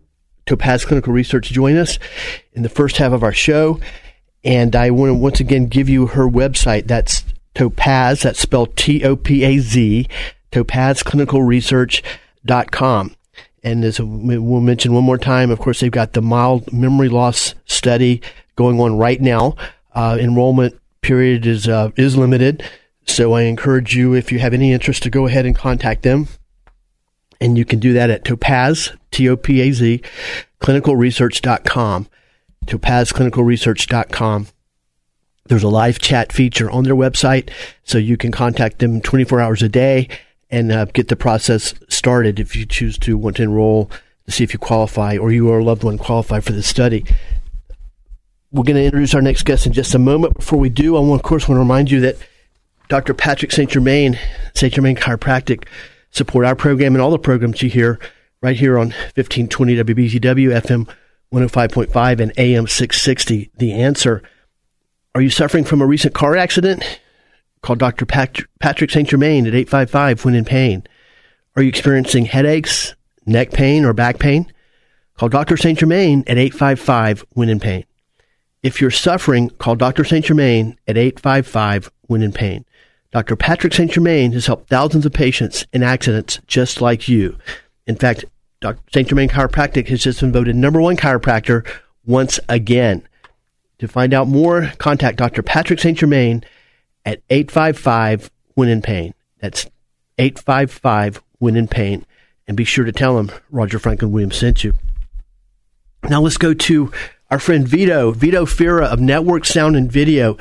[0.45, 1.99] Topaz Clinical Research join us
[2.53, 3.79] in the first half of our show.
[4.43, 6.88] And I want to once again give you her website.
[6.88, 7.23] That's
[7.55, 10.08] Topaz, that's spelled T O P A Z,
[10.51, 13.15] topazclinicalresearch.com.
[13.63, 17.55] And as we'll mention one more time, of course, they've got the mild memory loss
[17.65, 18.21] study
[18.55, 19.55] going on right now.
[19.95, 22.63] Uh, enrollment period is uh, is limited,
[23.08, 26.27] so I encourage you, if you have any interest, to go ahead and contact them.
[27.41, 30.02] And you can do that at Topaz, T O P A Z,
[30.62, 32.08] clinicalresearch.com.
[32.65, 34.48] topazclinicalresearch.com.
[35.48, 37.50] There's a live chat feature on their website,
[37.84, 40.10] so you can contact them 24 hours a day
[40.50, 43.91] and uh, get the process started if you choose to want to enroll
[44.26, 47.06] to see if you qualify or you or a loved one qualify for the study.
[48.52, 50.36] We're going to introduce our next guest in just a moment.
[50.36, 52.17] Before we do, I want, of course, want to remind you that
[52.88, 53.13] Dr.
[53.13, 53.69] Patrick St.
[53.69, 54.17] Germain,
[54.54, 54.74] St.
[54.74, 55.67] Germain Chiropractic,
[56.15, 57.99] support our program and all the programs you hear
[58.41, 60.89] right here on 1520 WBZW, FM
[61.34, 63.51] 105.5, and AM 660.
[63.58, 64.23] The answer.
[65.13, 66.99] Are you suffering from a recent car accident?
[67.62, 68.06] Call Dr.
[68.06, 69.10] Pat- Patrick St.
[69.10, 70.84] Germain at 855 when in pain.
[71.56, 74.51] Are you experiencing headaches, neck pain, or back pain?
[75.17, 75.58] Call Dr.
[75.58, 75.80] St.
[75.80, 77.86] Germain at 855 when in pain.
[78.62, 80.04] If you're suffering, call Dr.
[80.04, 80.25] St.
[80.25, 82.65] Germain at 855 when in pain.
[83.12, 83.36] Dr.
[83.36, 83.91] Patrick St.
[83.91, 87.38] Germain has helped thousands of patients in accidents just like you.
[87.88, 88.26] In fact,
[88.60, 88.80] Dr.
[88.94, 89.08] St.
[89.08, 91.68] Germain Chiropractic has just been voted number one chiropractor
[92.06, 93.08] once again.
[93.80, 95.44] To find out more, contact Dr.
[95.44, 95.98] Patrick St.
[95.98, 96.44] Germain
[97.06, 99.13] at 855 when in pain.
[99.39, 99.65] That's
[100.18, 102.06] 855 Win in Pain.
[102.48, 104.74] And be sure to tell him Roger Franklin Williams sent you.
[106.10, 106.91] Now let's go to
[107.32, 110.38] our friend Vito, Vito Fira of Network Sound and Video.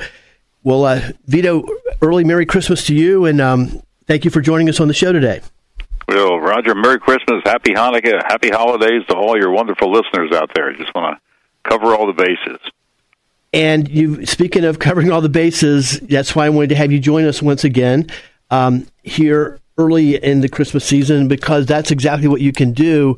[0.65, 1.63] Well, uh, Vito,
[2.01, 5.11] early Merry Christmas to you, and um, thank you for joining us on the show
[5.11, 5.41] today.
[6.07, 10.73] Well, Roger, Merry Christmas, Happy Hanukkah, Happy Holidays to all your wonderful listeners out there.
[10.73, 12.59] Just want to cover all the bases.
[13.53, 16.99] And you, speaking of covering all the bases, that's why I wanted to have you
[16.99, 18.07] join us once again
[18.49, 23.17] um, here early in the Christmas season because that's exactly what you can do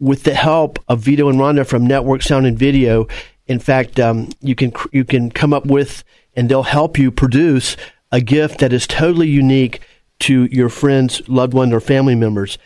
[0.00, 3.06] with the help of Vito and Rhonda from Network Sound and Video.
[3.46, 6.02] In fact, um, you can you can come up with
[6.38, 7.76] and they'll help you produce
[8.12, 9.80] a gift that is totally unique
[10.20, 12.58] to your friends, loved one, or family members.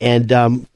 [0.00, 0.66] And um,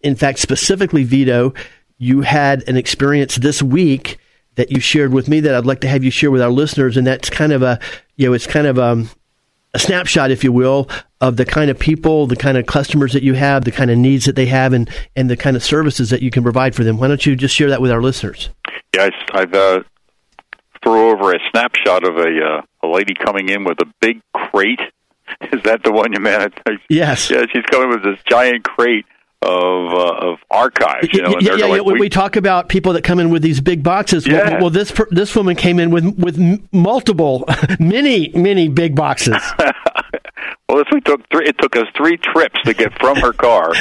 [0.00, 1.52] in fact, specifically, Vito,
[1.98, 4.18] you had an experience this week
[4.54, 6.96] that you shared with me that I'd like to have you share with our listeners,
[6.96, 7.80] and that's kind of a
[8.14, 9.10] you know it's kind of um,
[9.74, 10.88] a snapshot, if you will,
[11.20, 13.98] of the kind of people, the kind of customers that you have, the kind of
[13.98, 16.84] needs that they have, and and the kind of services that you can provide for
[16.84, 16.98] them.
[16.98, 18.50] Why don't you just share that with our listeners?
[18.96, 19.82] I, I've uh,
[20.82, 24.80] threw over a snapshot of a uh, a lady coming in with a big crate.
[25.52, 26.54] Is that the one you meant?
[26.88, 27.30] Yes.
[27.30, 29.06] Yeah, she's coming with this giant crate
[29.40, 31.08] of uh, of archives.
[31.12, 31.80] You know, yeah, yeah, like, yeah.
[31.80, 34.60] When we- we talk about people that come in with these big boxes, well- Yeah.
[34.60, 36.38] well, this per- this woman came in with with
[36.72, 37.44] multiple,
[37.80, 39.36] many, many big boxes.
[40.68, 41.46] Well, this we took three.
[41.46, 43.72] It took us three trips to get from her car,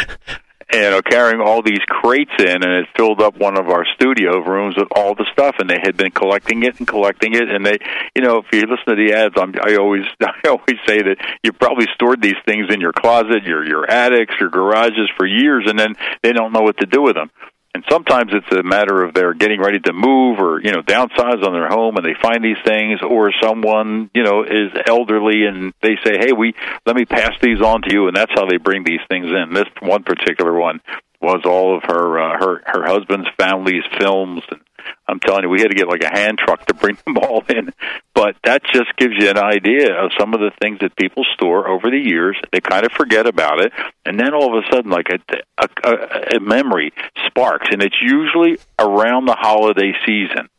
[0.73, 4.39] and uh, carrying all these crates in, and it filled up one of our studio
[4.39, 5.55] rooms with all the stuff.
[5.59, 7.49] And they had been collecting it and collecting it.
[7.49, 7.77] And they,
[8.15, 11.17] you know, if you listen to the ads, I'm, I always, I always say that
[11.43, 15.65] you probably stored these things in your closet, your your attics, your garages for years,
[15.67, 17.29] and then they don't know what to do with them.
[17.73, 21.45] And sometimes it's a matter of they're getting ready to move or, you know, downsize
[21.45, 25.73] on their home and they find these things or someone, you know, is elderly and
[25.81, 26.53] they say, "Hey, we
[26.85, 29.53] let me pass these on to you." And that's how they bring these things in.
[29.53, 30.81] This one particular one
[31.21, 34.59] was all of her uh, her her husband's family's films and
[35.07, 37.43] I'm telling you, we had to get like a hand truck to bring them all
[37.49, 37.73] in.
[38.13, 41.67] But that just gives you an idea of some of the things that people store
[41.67, 42.37] over the years.
[42.51, 43.71] They kind of forget about it,
[44.05, 45.19] and then all of a sudden, like a,
[45.57, 46.93] a, a, memory
[47.27, 50.49] sparks, and it's usually around the holiday season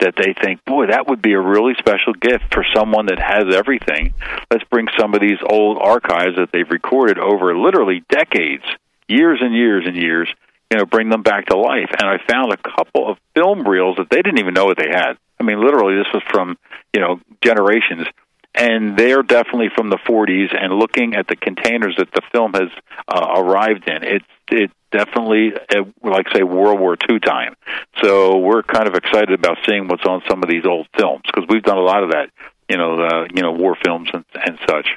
[0.00, 3.54] that they think, boy, that would be a really special gift for someone that has
[3.54, 4.14] everything.
[4.50, 8.64] Let's bring some of these old archives that they've recorded over literally decades,
[9.08, 10.28] years and years and years,
[10.70, 11.90] you know, bring them back to life.
[11.90, 14.88] And I found a couple of film reels that they didn't even know what they
[14.90, 15.14] had.
[15.38, 16.56] I mean, literally, this was from,
[16.92, 18.06] you know, generations.
[18.54, 20.56] And they're definitely from the 40s.
[20.58, 22.70] And looking at the containers that the film has
[23.06, 27.54] uh, arrived in, it's it definitely, uh, like say, World War II time.
[28.02, 31.44] So we're kind of excited about seeing what's on some of these old films because
[31.48, 32.30] we've done a lot of that,
[32.68, 34.88] you know, uh, you know, war films and, and such.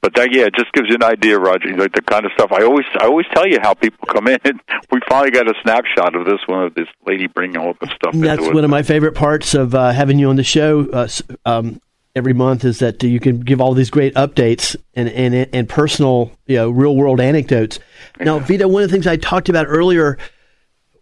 [0.00, 2.50] But that, yeah, it just gives you an idea, Roger, like the kind of stuff.
[2.52, 4.38] I always, I always tell you how people come in.
[4.90, 8.12] We finally got a snapshot of this one of this lady bringing all the stuff.
[8.14, 11.08] That's one of my favorite parts of uh, having you on the show uh,
[11.46, 11.80] um,
[12.14, 16.30] every month is that you can give all these great updates and and, and personal,
[16.46, 17.78] you know, real world anecdotes.
[18.20, 20.18] Now, Vito, one of the things I talked about earlier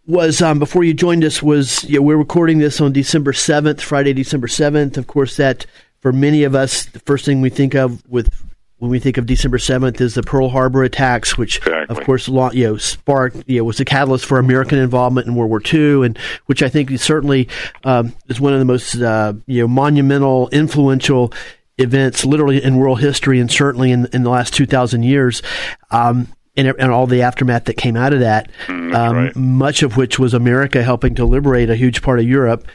[0.05, 3.81] was um, before you joined us was you know, we're recording this on December seventh,
[3.81, 4.97] Friday, December seventh.
[4.97, 5.65] Of course, that
[5.99, 8.33] for many of us, the first thing we think of with
[8.81, 12.63] when we think of December seventh is the Pearl Harbor attacks, which of course you
[12.63, 16.17] know sparked you know was the catalyst for American involvement in World War II, and
[16.47, 17.47] which I think is certainly
[17.83, 21.31] um, is one of the most uh, you know monumental, influential
[21.77, 25.43] events, literally in world history, and certainly in in the last two thousand years.
[25.91, 30.17] Um, and, and all the aftermath that came out of that, um, much of which
[30.17, 32.67] was America helping to liberate a huge part of Europe.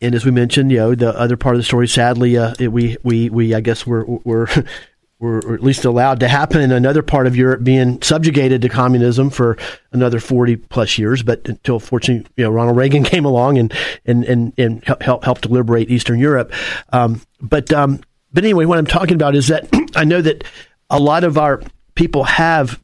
[0.00, 2.68] And as we mentioned, you know, the other part of the story, sadly, uh, it,
[2.68, 4.46] we, we, we, I guess we're, we're,
[5.20, 9.28] were at least allowed to happen in another part of Europe being subjugated to communism
[9.28, 9.58] for
[9.92, 11.22] another 40 plus years.
[11.22, 13.72] But until fortunately, you know, Ronald Reagan came along and,
[14.06, 16.52] and, and, and helped, helped to liberate Eastern Europe.
[16.92, 18.00] Um, but, um,
[18.32, 20.42] but anyway, what I'm talking about is that I know that
[20.88, 21.62] a lot of our
[21.94, 22.80] people have,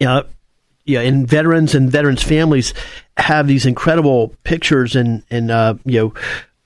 [0.00, 0.24] you know,
[0.86, 2.72] yeah, and veterans and veterans families
[3.16, 6.14] have these incredible pictures and and uh, you know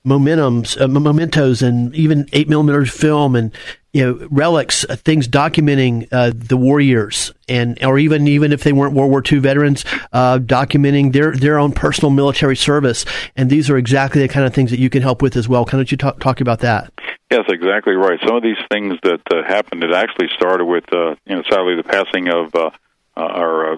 [0.05, 3.51] momentums, uh, mementos, and even eight millimeter film and
[3.93, 8.63] you know relics, uh, things documenting uh, the war years, and or even even if
[8.63, 13.05] they weren't World War II veterans, uh, documenting their their own personal military service.
[13.35, 15.65] And these are exactly the kind of things that you can help with as well.
[15.65, 16.91] Can don't you talk talk about that?
[17.31, 18.19] Yes, exactly right.
[18.25, 21.75] Some of these things that uh, happened, it actually started with, uh, you know, sadly
[21.77, 22.71] the passing of uh,
[23.15, 23.77] our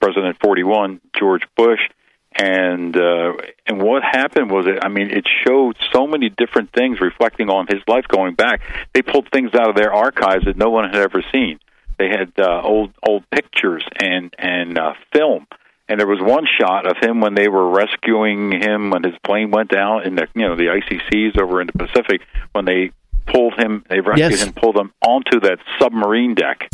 [0.00, 1.80] President 41, George Bush,
[2.36, 3.32] and uh,
[3.66, 7.66] and what happened was, it, I mean, it showed so many different things reflecting on
[7.68, 8.60] his life going back.
[8.92, 11.58] They pulled things out of their archives that no one had ever seen.
[11.98, 15.46] They had uh, old old pictures and and uh, film.
[15.88, 19.50] And there was one shot of him when they were rescuing him when his plane
[19.50, 22.22] went down in the you know the icy seas over in the Pacific
[22.52, 22.90] when they
[23.26, 24.42] pulled him they rescued Yes.
[24.42, 26.70] him pulled him onto that submarine deck.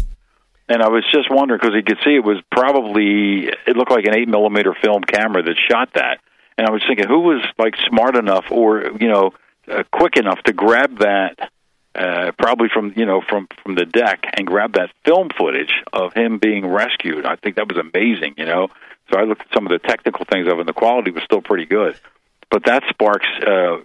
[0.71, 4.07] And I was just wondering because you could see it was probably it looked like
[4.07, 6.21] an eight millimeter film camera that shot that.
[6.57, 9.33] And I was thinking, who was like smart enough or you know
[9.69, 11.51] uh, quick enough to grab that
[11.93, 16.13] uh, probably from you know from from the deck and grab that film footage of
[16.13, 17.27] him being rescued.
[17.27, 18.35] I think that was amazing.
[18.39, 18.69] You know,
[19.11, 21.25] so I looked at some of the technical things of it, and the quality was
[21.25, 21.99] still pretty good.
[22.49, 23.79] But that sparks uh,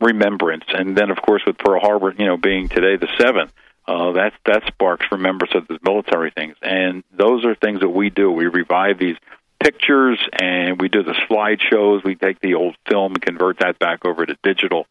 [0.00, 3.52] remembrance, and then of course with Pearl Harbor, you know, being today the seventh.
[3.88, 8.10] Uh, that that sparks remembrance of the military things, and those are things that we
[8.10, 8.30] do.
[8.30, 9.16] We revive these
[9.58, 12.04] pictures, and we do the slideshows.
[12.04, 14.86] We take the old film and convert that back over to digital,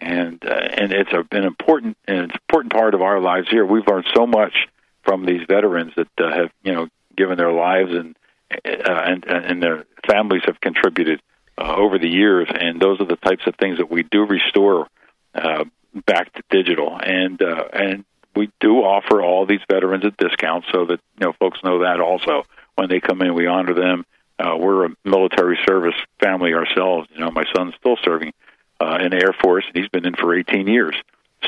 [0.00, 3.66] and uh, and it's a, an important an important part of our lives here.
[3.66, 4.54] We've learned so much
[5.02, 6.88] from these veterans that uh, have you know
[7.18, 8.16] given their lives and
[8.50, 11.20] uh, and and their families have contributed
[11.58, 14.88] uh, over the years, and those are the types of things that we do restore
[15.34, 15.64] uh,
[16.06, 18.06] back to digital, and uh, and
[18.38, 22.00] we do offer all these veterans a discount so that you know folks know that
[22.00, 22.44] also
[22.76, 24.04] when they come in, we honor them.
[24.38, 27.08] Uh, we're a military service family ourselves.
[27.12, 28.32] You know, my son's still serving
[28.80, 30.94] uh, in the Air Force, and he's been in for 18 years.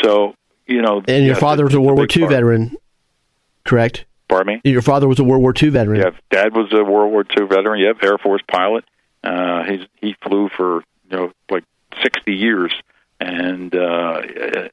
[0.02, 0.34] So,
[0.66, 2.32] you know, And your father was a World War II part.
[2.32, 2.76] veteran,
[3.64, 4.06] correct?
[4.28, 4.70] Pardon me.
[4.70, 6.00] Your father was a World War II veteran.
[6.00, 7.80] Yeah, Dad was a World War II veteran.
[7.80, 8.84] Yep, Air Force pilot.
[9.22, 11.64] Uh, he's he flew for you know like
[12.02, 12.72] 60 years,
[13.20, 14.22] and uh,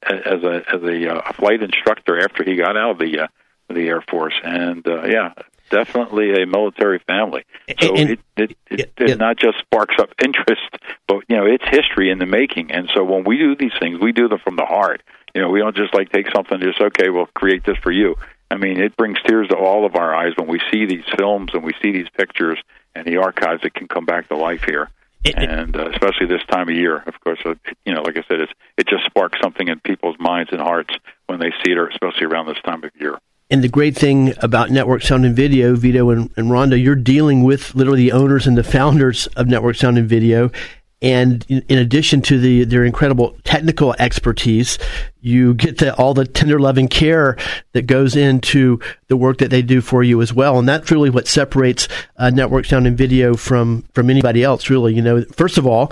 [0.04, 3.28] as a as a uh, flight instructor after he got out of the uh,
[3.70, 5.34] the Air Force, and uh, yeah,
[5.70, 7.43] definitely a military family.
[7.82, 10.62] So And- it it, it, it not just sparks up interest,
[11.08, 12.72] but you know it's history in the making.
[12.72, 15.04] And so when we do these things, we do them from the heart.
[15.36, 17.91] You know, we don't just like take something and just okay, we'll create this for
[17.91, 18.16] you.
[18.50, 21.52] I mean, it brings tears to all of our eyes when we see these films
[21.54, 22.58] and we see these pictures
[22.95, 24.89] and the archives that can come back to life here.
[25.26, 27.55] And uh, especially this time of year, of course, uh,
[27.86, 30.93] you know, like I said, it's, it just sparks something in people's minds and hearts
[31.28, 33.18] when they see it, or especially around this time of year.
[33.49, 37.43] And the great thing about Network Sound and Video, Vito and, and Rhonda, you're dealing
[37.43, 40.51] with literally the owners and the founders of Network Sound and Video.
[41.02, 44.80] And in, in addition to the their incredible technical expertise,
[45.22, 47.38] you get the, all the tender loving care
[47.74, 50.58] that goes into the work that they do for you as well.
[50.58, 51.88] And that's really what separates
[52.18, 54.70] uh, Network Sound and Video from from anybody else.
[54.70, 55.91] Really, you know, first of all,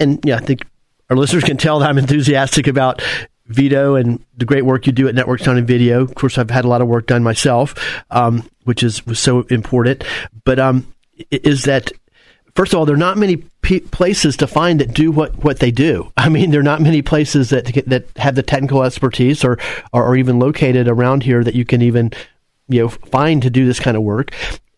[0.00, 0.62] and yeah, I think
[1.10, 3.02] our listeners can tell that I'm enthusiastic about
[3.46, 6.02] Vito and the great work you do at Network Sound and Video.
[6.02, 7.74] Of course, I've had a lot of work done myself,
[8.10, 10.04] um, which is was so important.
[10.44, 10.86] But um,
[11.30, 11.92] is that
[12.58, 15.60] first of all, there are not many p- places to find that do what, what
[15.60, 16.10] they do.
[16.16, 19.58] I mean, there are not many places that that have the technical expertise or,
[19.92, 22.10] or or even located around here that you can even
[22.68, 24.32] you know find to do this kind of work.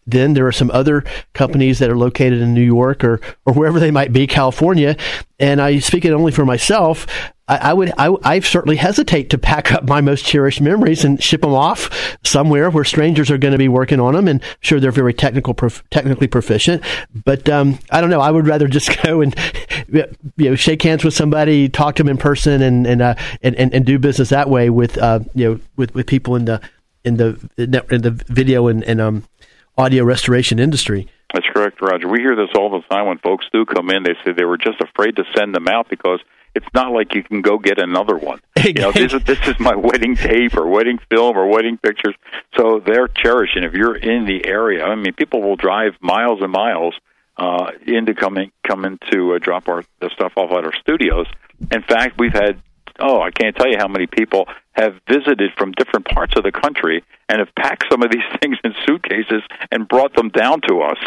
[0.07, 3.78] Then there are some other companies that are located in New York or, or wherever
[3.78, 4.97] they might be, California.
[5.39, 7.07] And I speak it only for myself.
[7.51, 11.20] I, I would, I, I certainly hesitate to pack up my most cherished memories and
[11.20, 14.28] ship them off somewhere where strangers are going to be working on them.
[14.28, 16.84] And sure, they're very technical, prof- technically proficient.
[17.12, 18.20] But um, I don't know.
[18.20, 19.34] I would rather just go and
[19.88, 20.07] you
[20.38, 23.74] know shake hands with somebody, talk to them in person, and and uh, and, and,
[23.74, 26.61] and do business that way with uh, you know with, with people in the
[27.05, 29.24] in the in the video and, and um,
[29.76, 31.09] audio restoration industry.
[31.34, 32.09] That's correct, Roger.
[32.09, 34.05] We hear this all the time when folks do come in.
[34.05, 36.20] They say they were just afraid to send them out because
[36.55, 38.40] it's not like you can go get another one.
[38.62, 42.14] You know, this is this is my wedding tape or wedding film or wedding pictures.
[42.57, 43.57] So they're cherished.
[43.57, 46.94] And if you're in the area, I mean, people will drive miles and miles
[47.38, 51.26] uh, into coming coming to uh, drop our the stuff off at our studios.
[51.72, 52.61] In fact, we've had
[53.01, 56.53] oh, I can't tell you how many people have visited from different parts of the
[56.53, 60.82] country and have packed some of these things in suitcases and brought them down to
[60.82, 60.98] us.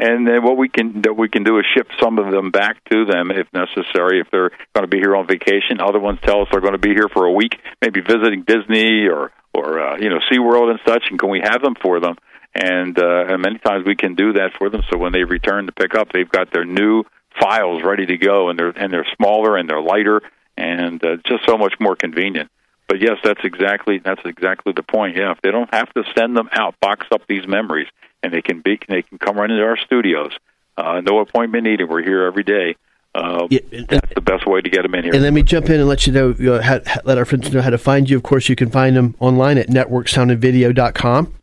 [0.00, 2.82] And then what we can that we can do is ship some of them back
[2.90, 4.20] to them if necessary.
[4.20, 6.78] If they're going to be here on vacation, other ones tell us they're going to
[6.78, 10.80] be here for a week, maybe visiting Disney or or uh, you know SeaWorld and
[10.86, 11.04] such.
[11.10, 12.16] And can we have them for them?
[12.54, 14.80] And uh, and many times we can do that for them.
[14.90, 17.04] So when they return to pick up, they've got their new
[17.38, 20.22] files ready to go, and they're and they're smaller and they're lighter,
[20.56, 22.50] and uh, just so much more convenient.
[22.88, 25.18] But yes, that's exactly that's exactly the point.
[25.18, 27.88] Yeah, if they don't have to send them out, box up these memories,
[28.22, 30.32] and they can be they can come right into our studios.
[30.76, 31.88] Uh, no appointment needed.
[31.88, 32.76] We're here every day.
[33.14, 33.48] Uh,
[33.88, 35.12] that's the best way to get them in here.
[35.14, 37.24] And let me jump in and let you know, you know how, how- let our
[37.24, 38.16] friends know how to find you.
[38.16, 41.34] Of course, you can find them online at networksoundandvideo.com.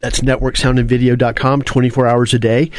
[0.00, 2.70] That's networksoundandvideo.com, 24 hours a day.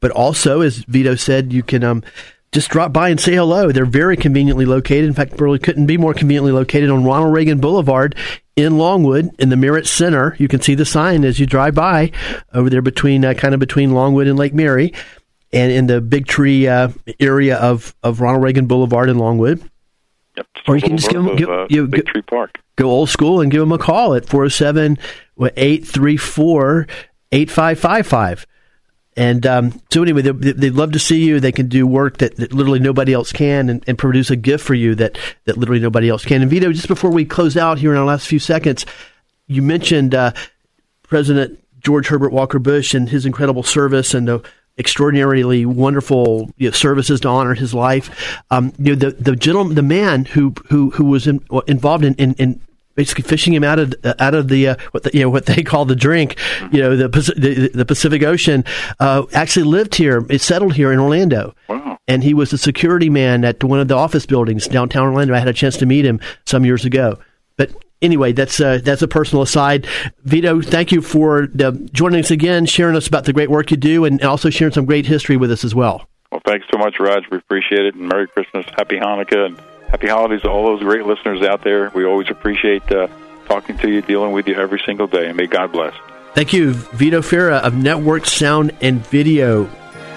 [0.00, 2.04] But also, as Vito said, you can um,
[2.52, 3.72] just drop by and say hello.
[3.72, 5.06] They're very conveniently located.
[5.06, 8.14] In fact, really couldn't be more conveniently located on Ronald Reagan Boulevard
[8.56, 10.36] in Longwood in the Merritt Center.
[10.38, 12.12] You can see the sign as you drive by
[12.52, 14.92] over there between uh, kind of between Longwood and Lake Mary,
[15.52, 19.62] and in the Big Tree uh, area of of Ronald Reagan Boulevard in Longwood.
[20.36, 20.46] Yep.
[20.68, 22.58] Or you can just give them, Of, give, uh, you, Big Tree Park.
[22.76, 24.96] go old school and give them a call at 407
[25.38, 26.86] 834
[27.32, 28.46] 8555.
[29.16, 31.38] And um, so, anyway, they, they'd love to see you.
[31.38, 34.64] They can do work that, that literally nobody else can and, and produce a gift
[34.64, 36.40] for you that, that literally nobody else can.
[36.40, 38.86] And Vito, just before we close out here in our last few seconds,
[39.46, 40.32] you mentioned uh,
[41.02, 44.42] President George Herbert Walker Bush and his incredible service and the
[44.78, 48.40] extraordinarily wonderful you know, services to honor his life.
[48.50, 52.14] Um, you know, the the gentleman, the man who who who was in, involved in,
[52.14, 52.60] in, in
[52.94, 55.46] basically fishing him out of uh, out of the uh, what the, you know what
[55.46, 56.36] they call the drink,
[56.72, 58.64] you know the the, the Pacific Ocean.
[59.00, 61.54] Uh, actually lived here, it settled here in Orlando.
[61.68, 61.98] Wow.
[62.08, 65.34] And he was a security man at one of the office buildings downtown Orlando.
[65.34, 67.18] I had a chance to meet him some years ago.
[67.56, 67.70] But
[68.02, 69.86] anyway, that's uh, that's a personal aside.
[70.24, 73.76] Vito, thank you for uh, joining us again, sharing us about the great work you
[73.76, 76.06] do, and also sharing some great history with us as well.
[76.30, 77.24] Well, thanks so much, Raj.
[77.30, 77.94] We appreciate it.
[77.94, 79.60] And Merry Christmas, Happy Hanukkah, and
[79.92, 81.90] Happy Holidays to all those great listeners out there.
[81.94, 83.08] We always appreciate uh,
[83.46, 85.28] talking to you, dealing with you every single day.
[85.28, 85.94] And may God bless.
[86.34, 89.66] Thank you, Vito Fira of Network Sound and Video.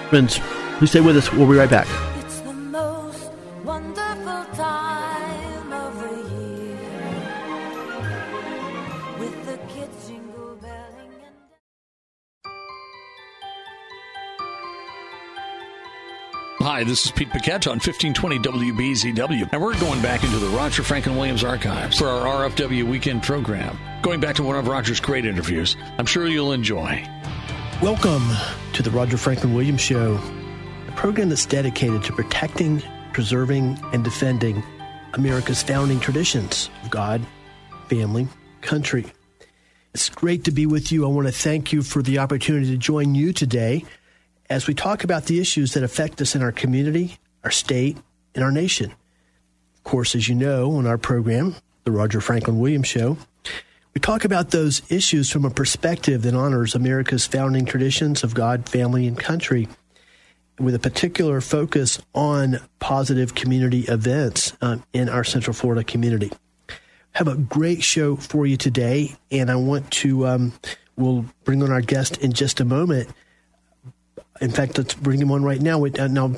[0.08, 0.40] Friends,
[0.78, 1.30] please stay with us.
[1.30, 1.86] We'll be right back.
[16.66, 20.82] Hi, this is Pete Paquette on 1520 WBZW, and we're going back into the Roger
[20.82, 23.78] Franklin Williams archives for our RFW weekend program.
[24.02, 27.08] Going back to one of Roger's great interviews, I'm sure you'll enjoy.
[27.80, 28.28] Welcome
[28.72, 30.18] to the Roger Franklin Williams Show,
[30.88, 34.60] a program that's dedicated to protecting, preserving, and defending
[35.14, 37.24] America's founding traditions of God,
[37.88, 38.26] family,
[38.62, 39.06] country.
[39.94, 41.04] It's great to be with you.
[41.04, 43.84] I want to thank you for the opportunity to join you today
[44.48, 47.96] as we talk about the issues that affect us in our community, our state,
[48.34, 48.92] and our nation.
[49.74, 53.18] Of course, as you know, on our program, The Roger Franklin Williams Show,
[53.94, 58.68] we talk about those issues from a perspective that honors America's founding traditions of God,
[58.68, 59.68] family, and country,
[60.58, 66.30] with a particular focus on positive community events um, in our Central Florida community.
[67.12, 70.52] Have a great show for you today, and I want to, um,
[70.96, 73.08] we'll bring on our guest in just a moment.
[74.40, 75.84] In fact, let's bring him on right now.
[75.84, 76.36] And I'll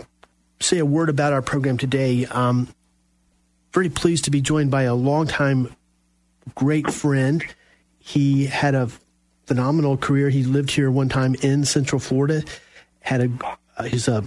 [0.60, 2.26] say a word about our program today.
[2.26, 2.68] Um,
[3.72, 5.74] very pleased to be joined by a longtime
[6.54, 7.44] great friend.
[7.98, 8.90] He had a
[9.46, 10.30] phenomenal career.
[10.30, 12.42] He lived here one time in Central Florida.
[13.00, 14.24] Had a uh, he's a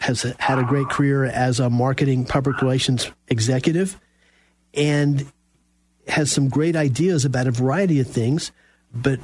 [0.00, 3.98] has had a great career as a marketing public relations executive,
[4.74, 5.30] and
[6.08, 8.50] has some great ideas about a variety of things,
[8.92, 9.20] but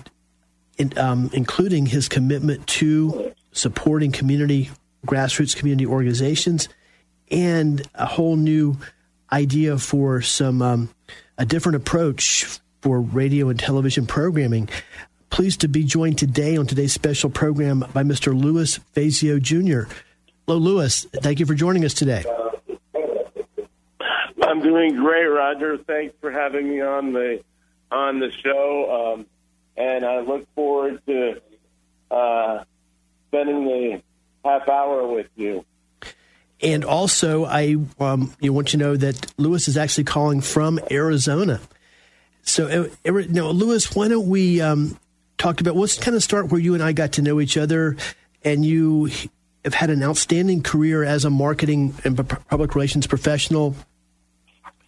[0.76, 4.70] in, um, including his commitment to supporting community
[5.06, 6.68] grassroots community organizations
[7.30, 8.76] and a whole new
[9.32, 10.88] idea for some um,
[11.36, 12.46] a different approach
[12.80, 14.68] for radio and television programming.
[15.30, 18.38] Pleased to be joined today on today's special program by Mr.
[18.38, 19.82] Louis Fazio Jr.
[20.46, 21.06] Hello, Louis.
[21.16, 22.24] Thank you for joining us today.
[24.42, 25.76] I'm doing great, Roger.
[25.76, 27.42] Thanks for having me on the
[27.90, 29.26] on the show, um,
[29.76, 31.40] and I look forward to
[32.10, 32.64] uh,
[33.28, 34.02] spending the
[34.44, 35.64] half hour with you.
[36.60, 40.80] And also, I um, you want you to know that Lewis is actually calling from
[40.90, 41.60] Arizona.
[42.42, 44.98] So, uh, Lewis, why don't we um,
[45.36, 47.96] talk about let's kind of start where you and I got to know each other,
[48.42, 49.10] and you
[49.64, 52.16] have had an outstanding career as a marketing and
[52.48, 53.76] public relations professional.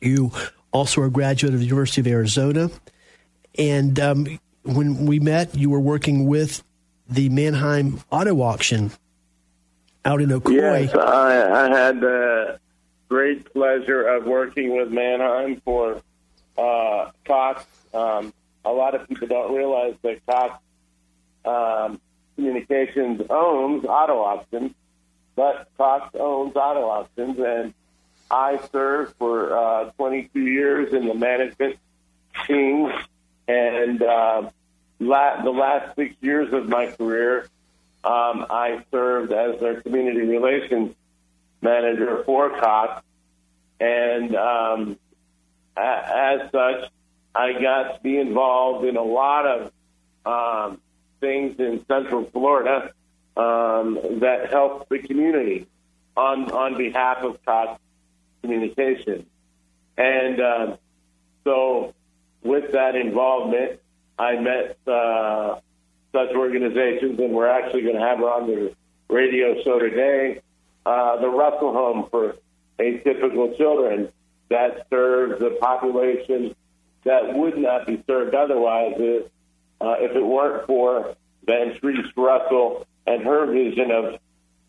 [0.00, 0.32] You
[0.72, 2.68] also are a graduate of the University of Arizona,
[3.56, 6.64] and um, when we met, you were working with
[7.10, 8.92] the Manheim Auto Auction
[10.04, 10.86] out in Ocoee.
[10.86, 12.58] Yes, I, I had the
[13.08, 16.00] great pleasure of working with Manheim for
[16.56, 17.66] uh, Cox.
[17.92, 18.32] Um,
[18.64, 20.62] a lot of people don't realize that Cox
[21.44, 22.00] um,
[22.36, 24.72] Communications owns Auto Auctions,
[25.34, 27.74] but Cox owns Auto Auctions, and
[28.30, 31.76] I served for uh, 22 years in the management
[32.46, 32.92] team,
[33.48, 34.50] and uh,
[35.00, 37.48] the last six years of my career,
[38.04, 40.94] um, I served as their community relations
[41.62, 43.02] manager for Cox,
[43.80, 44.98] and um,
[45.76, 46.90] a- as such,
[47.34, 49.72] I got to be involved in a lot of
[50.26, 50.80] um,
[51.20, 52.92] things in Central Florida
[53.36, 55.66] um, that helped the community.
[56.16, 57.80] on on behalf of Cox
[58.42, 59.24] Communications.
[59.96, 60.76] And uh,
[61.44, 61.94] so,
[62.42, 63.79] with that involvement,
[64.20, 65.60] I met uh,
[66.12, 68.74] such organizations, and we're actually going to have her on the
[69.08, 70.42] radio show today.
[70.84, 72.36] Uh, the Russell Home for
[72.78, 74.12] Atypical Children
[74.50, 76.54] that serves a population
[77.04, 79.26] that would not be served otherwise if,
[79.80, 81.16] uh, if it weren't for
[81.46, 84.18] Vantrice Russell and her vision of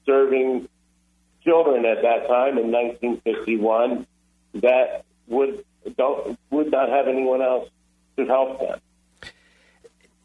[0.05, 0.69] serving
[1.43, 4.07] children at that time in 1951
[4.55, 5.65] that would
[5.97, 7.69] don't would not have anyone else
[8.15, 8.79] to help them.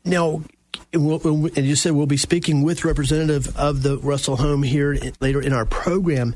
[0.07, 0.43] Now,
[0.93, 5.53] and you said we'll be speaking with representative of the Russell Home here later in
[5.53, 6.35] our program.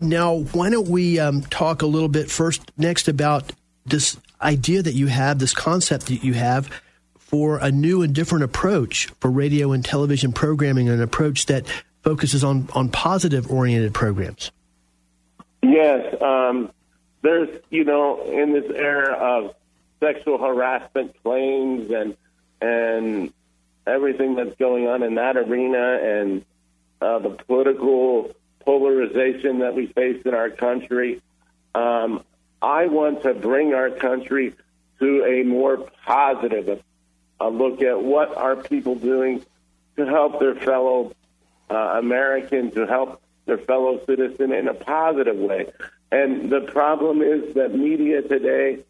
[0.00, 3.52] Now, why don't we um, talk a little bit first next about
[3.86, 6.70] this idea that you have, this concept that you have
[7.18, 11.66] for a new and different approach for radio and television programming, an approach that
[12.02, 14.50] focuses on, on positive oriented programs.
[15.62, 16.70] Yes, um,
[17.22, 19.54] there's, you know, in this era of
[20.00, 22.16] sexual harassment claims and
[22.60, 23.32] and
[23.86, 26.44] everything that's going on in that arena and
[27.00, 31.22] uh, the political polarization that we face in our country.
[31.74, 32.22] Um,
[32.60, 34.54] I want to bring our country
[34.98, 36.82] to a more positive
[37.40, 39.44] uh, look at what are people doing
[39.96, 41.12] to help their fellow
[41.70, 45.72] uh, American, to help their fellow citizen in a positive way.
[46.10, 48.80] And the problem is that media today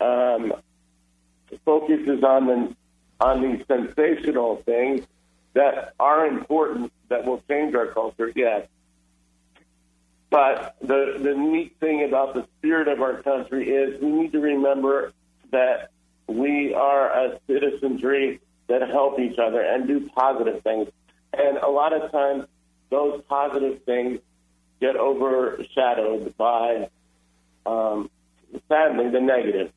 [0.00, 0.52] um,
[1.64, 2.76] focuses on the
[3.20, 5.06] on these sensational things
[5.54, 8.32] that are important that will change our culture.
[8.34, 8.66] Yes,
[10.30, 14.40] but the the neat thing about the spirit of our country is we need to
[14.40, 15.12] remember
[15.50, 15.90] that
[16.28, 20.88] we are a citizenry that help each other and do positive things.
[21.32, 22.46] And a lot of times,
[22.88, 24.20] those positive things
[24.80, 26.88] get overshadowed by,
[27.66, 28.10] um,
[28.68, 29.72] sadly, the negative.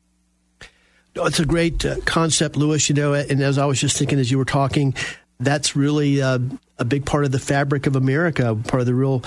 [1.16, 2.88] Oh, it's a great uh, concept, Louis.
[2.88, 4.94] You know, and as I was just thinking as you were talking,
[5.38, 6.40] that's really uh,
[6.78, 8.54] a big part of the fabric of America.
[8.54, 9.22] Part of the real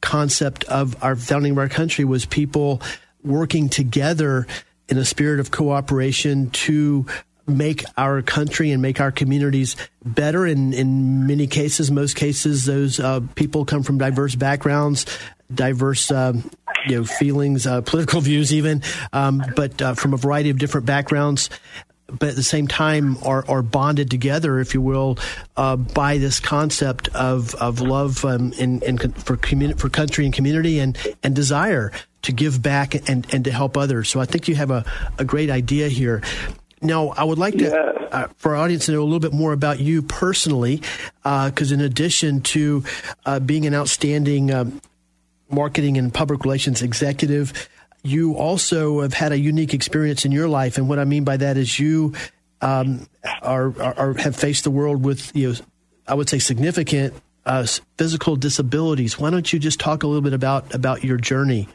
[0.00, 2.82] concept of our founding of our country was people
[3.22, 4.46] working together
[4.88, 7.06] in a spirit of cooperation to
[7.46, 10.46] make our country and make our communities better.
[10.46, 15.06] In in many cases, most cases, those uh, people come from diverse backgrounds,
[15.54, 16.10] diverse.
[16.10, 16.34] Uh,
[16.86, 18.82] you know, feelings, uh, political views, even,
[19.12, 21.50] um, but uh, from a variety of different backgrounds
[22.18, 25.16] but at the same time are, are bonded together, if you will,
[25.56, 30.34] uh, by this concept of of love um, in, in, for communi- for country and
[30.34, 31.92] community and and desire
[32.22, 34.08] to give back and and to help others.
[34.08, 34.84] So I think you have a,
[35.18, 36.20] a great idea here.
[36.82, 38.06] Now, I would like to, Yeah.
[38.10, 40.82] uh, for our audience to know a little bit more about you personally,
[41.22, 42.82] because in addition to
[43.24, 44.80] uh, being an outstanding um,
[45.52, 47.68] marketing and public relations executive,
[48.02, 50.78] you also have had a unique experience in your life.
[50.78, 52.14] And what I mean by that is you
[52.60, 53.06] um,
[53.42, 55.54] are, are, have faced the world with, you know,
[56.06, 57.14] I would say significant
[57.46, 59.18] uh, physical disabilities.
[59.18, 61.68] Why don't you just talk a little bit about about your journey?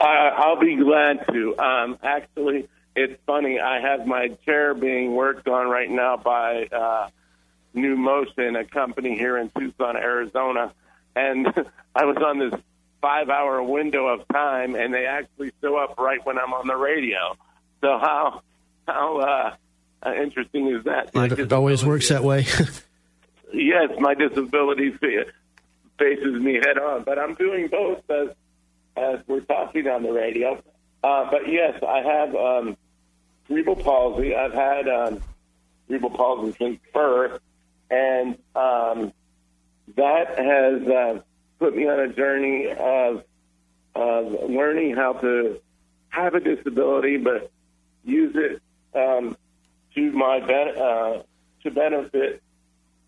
[0.00, 1.58] I, I'll be glad to.
[1.58, 3.60] Um, actually, it's funny.
[3.60, 7.08] I have my chair being worked on right now by uh,
[7.74, 10.72] Numotion, a company here in Tucson, Arizona,
[11.16, 11.46] and
[11.94, 12.60] I was on this
[13.00, 17.36] five-hour window of time, and they actually show up right when I'm on the radio.
[17.80, 18.42] So how
[18.88, 19.56] how uh,
[20.06, 21.14] uh, interesting is that?
[21.14, 22.46] My It always works that way.
[23.52, 24.92] yes, my disability
[25.98, 28.28] faces me head on, but I'm doing both as
[28.96, 30.62] as we're talking on the radio.
[31.02, 32.76] Uh, but yes, I have um,
[33.48, 34.34] cerebral palsy.
[34.34, 35.22] I've had um,
[35.88, 37.40] cerebral palsy since birth,
[37.90, 39.12] and um,
[39.96, 41.22] that has uh,
[41.58, 43.24] put me on a journey of
[43.94, 45.60] of learning how to
[46.08, 47.50] have a disability, but
[48.04, 48.60] use it
[48.98, 49.36] um,
[49.94, 51.22] to my uh,
[51.62, 52.42] to benefit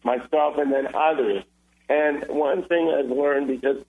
[0.04, 1.42] myself and then others.
[1.88, 3.84] And one thing I've learned because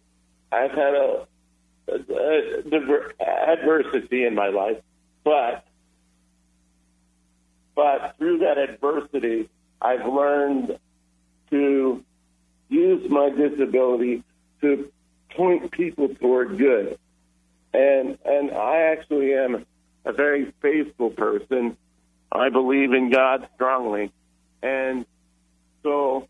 [0.52, 1.28] I've had a,
[1.88, 4.78] a, a diver- adversity in my life,
[5.24, 5.66] but
[7.76, 9.50] but through that adversity,
[9.82, 10.80] I've learned
[11.52, 12.04] to
[12.70, 14.24] use my disability
[14.62, 14.92] to
[15.32, 16.98] point people toward good.
[17.74, 19.66] And and I actually am
[20.06, 21.78] a very faithful person.
[22.32, 24.12] I believe in God strongly.
[24.62, 25.06] And
[25.84, 26.28] so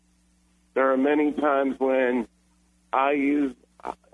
[0.74, 2.28] there are many times when
[2.92, 3.54] I use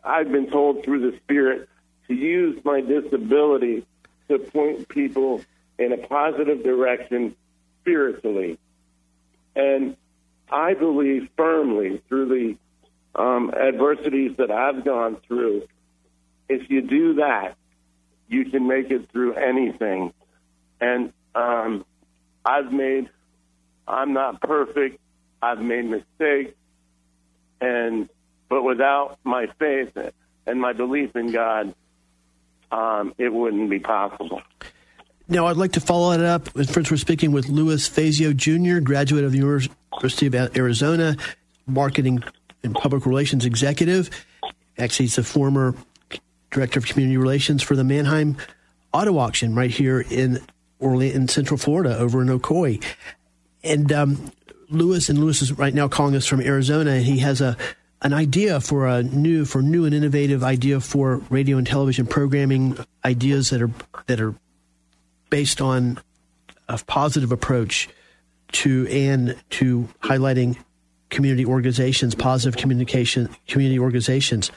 [0.02, 1.68] I've been told through the spirit
[2.08, 3.86] to use my disability
[4.28, 5.42] to point people
[5.78, 7.34] in a positive direction
[7.80, 8.58] spiritually.
[9.56, 9.96] And
[10.50, 12.28] I believe firmly through
[13.14, 15.62] the um, adversities that I've gone through,
[16.48, 17.56] if you do that,
[18.28, 20.12] you can make it through anything.
[20.80, 21.84] And um,
[22.44, 23.08] I've made,
[23.86, 24.98] I'm not perfect.
[25.42, 26.54] I've made mistakes,
[27.60, 28.08] and
[28.48, 29.92] but without my faith
[30.46, 31.74] and my belief in God,
[32.70, 34.40] um, it wouldn't be possible.
[35.28, 36.48] Now, I'd like to follow it up.
[36.66, 39.42] First, we're speaking with Louis Fazio Jr., graduate of the
[40.04, 41.16] University of Arizona,
[41.66, 42.22] marketing
[42.62, 44.10] and public relations executive.
[44.76, 45.74] Actually, he's a former
[46.50, 48.36] director of community relations for the Manheim
[48.92, 50.42] Auto Auction right here in
[50.78, 52.84] Orlando, in Central Florida, over in Ocoee.
[53.62, 54.30] And um,
[54.68, 57.56] Louis, and Lewis is right now calling us from Arizona, and he has a
[58.02, 62.76] an idea for a new for new and innovative idea for radio and television programming
[63.06, 63.70] ideas that are
[64.04, 64.34] that are
[65.30, 65.98] based on
[66.68, 67.88] a positive approach
[68.54, 70.56] to and to highlighting
[71.10, 74.50] community organizations, positive communication community organizations.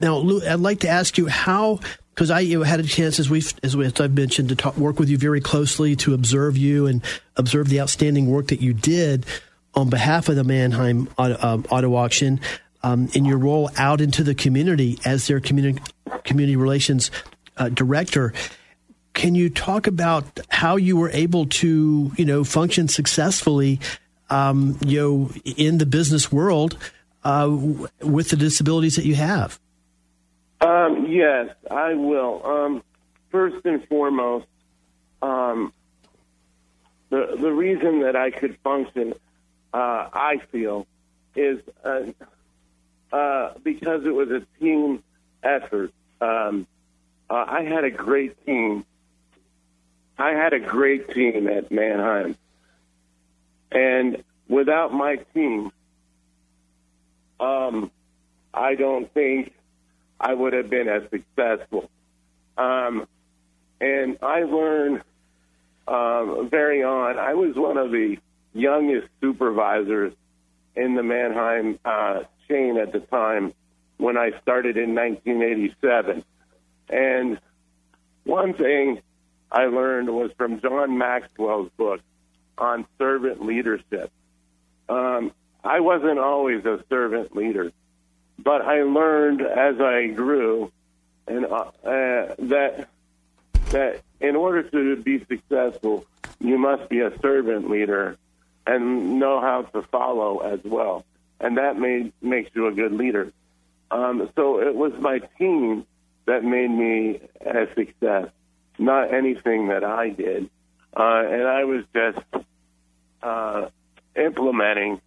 [0.00, 1.80] Now, Lou, I'd like to ask you how
[2.14, 4.98] because I had a chance, as we've as, we, as I've mentioned, to talk, work
[4.98, 7.02] with you very closely, to observe you and
[7.36, 9.26] observe the outstanding work that you did
[9.74, 12.40] on behalf of the Manheim Auto, uh, auto Auction
[12.82, 15.82] um, in your role out into the community as their community
[16.24, 17.10] community relations
[17.58, 18.32] uh, director.
[19.16, 23.80] Can you talk about how you were able to, you know, function successfully,
[24.28, 26.76] um, you know, in the business world
[27.24, 27.48] uh,
[28.02, 29.58] with the disabilities that you have?
[30.60, 32.44] Um, yes, I will.
[32.44, 32.82] Um,
[33.30, 34.46] first and foremost,
[35.22, 35.72] um,
[37.08, 39.14] the the reason that I could function,
[39.72, 40.86] uh, I feel,
[41.34, 42.02] is uh,
[43.12, 45.02] uh, because it was a team
[45.42, 45.90] effort.
[46.20, 46.66] Um,
[47.30, 48.84] uh, I had a great team.
[50.18, 52.36] I had a great team at Manheim,
[53.70, 55.70] and without my team,
[57.38, 57.90] um,
[58.54, 59.52] I don't think
[60.18, 61.90] I would have been as successful.
[62.56, 63.06] Um,
[63.80, 65.02] and I learned
[65.86, 67.18] um, very on.
[67.18, 68.16] I was one of the
[68.54, 70.14] youngest supervisors
[70.74, 73.52] in the Manheim uh, chain at the time
[73.98, 76.24] when I started in 1987.
[76.88, 77.38] And
[78.24, 79.00] one thing
[79.50, 82.00] I learned was from John Maxwell's book
[82.58, 84.10] on servant leadership.
[84.88, 85.32] Um,
[85.62, 87.72] I wasn't always a servant leader,
[88.38, 90.72] but I learned as I grew
[91.26, 92.88] and uh, uh, that
[93.70, 96.06] that in order to be successful,
[96.40, 98.16] you must be a servant leader
[98.66, 101.04] and know how to follow as well,
[101.40, 103.32] and that made makes you a good leader.
[103.90, 105.86] Um, so it was my team
[106.26, 108.28] that made me a success,
[108.78, 110.50] not anything that I did,
[110.96, 112.18] uh, and I was just
[113.22, 113.68] uh,
[114.14, 115.00] implementing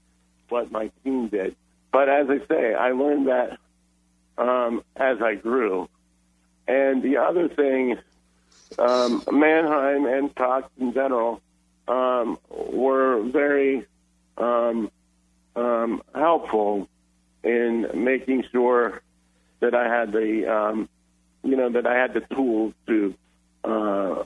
[0.50, 1.56] what my team did.
[1.92, 3.58] But as I say, I learned that
[4.38, 5.90] um, as I grew.
[6.68, 7.98] And the other thing,
[8.78, 11.42] um, Manheim and Cox in general
[11.88, 13.88] um, were very
[14.38, 14.92] um,
[15.56, 16.88] um, helpful
[17.44, 19.02] in making sure
[19.60, 20.90] that I had the, um,
[21.44, 23.14] you know, that I had the tools to
[23.64, 24.24] uh,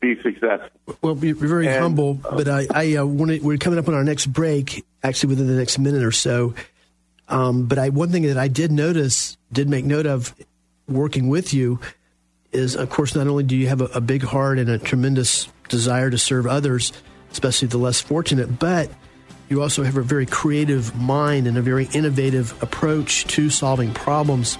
[0.00, 0.70] be successful.
[1.02, 4.04] Well, you're very and, humble, but I, I uh, wanna, we're coming up on our
[4.04, 6.54] next break, actually within the next minute or so.
[7.28, 10.34] Um, but I, one thing that I did notice, did make note of,
[10.88, 11.78] working with you,
[12.52, 15.48] is of course not only do you have a, a big heart and a tremendous
[15.68, 16.92] desire to serve others,
[17.30, 18.90] especially the less fortunate, but
[19.48, 24.58] you also have a very creative mind and a very innovative approach to solving problems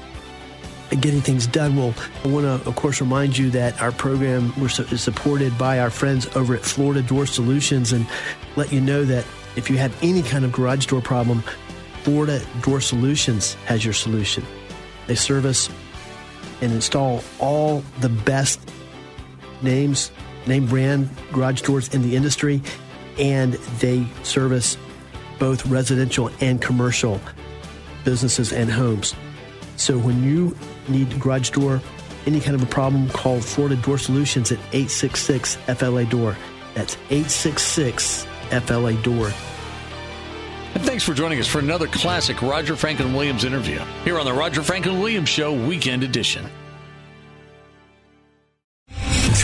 [0.97, 1.77] getting things done.
[1.77, 5.91] Well, I want to, of course, remind you that our program is supported by our
[5.91, 8.07] friends over at Florida Door Solutions and
[8.57, 9.25] let you know that
[9.57, 11.43] if you have any kind of garage door problem,
[12.03, 14.45] Florida Door Solutions has your solution.
[15.07, 15.69] They service
[16.61, 18.61] and install all the best
[19.63, 20.11] names,
[20.47, 22.63] name brand garage doors in the industry,
[23.19, 24.77] and they service
[25.39, 27.21] both residential and commercial
[28.05, 29.15] businesses and homes.
[29.81, 30.55] So when you
[30.89, 31.81] need garage door,
[32.27, 36.37] any kind of a problem, call Florida Door Solutions at 866 FLA Door.
[36.75, 39.33] That's 866 FLA Door.
[40.75, 44.35] And thanks for joining us for another classic Roger Franklin Williams interview here on the
[44.35, 46.45] Roger Franklin Williams Show Weekend Edition.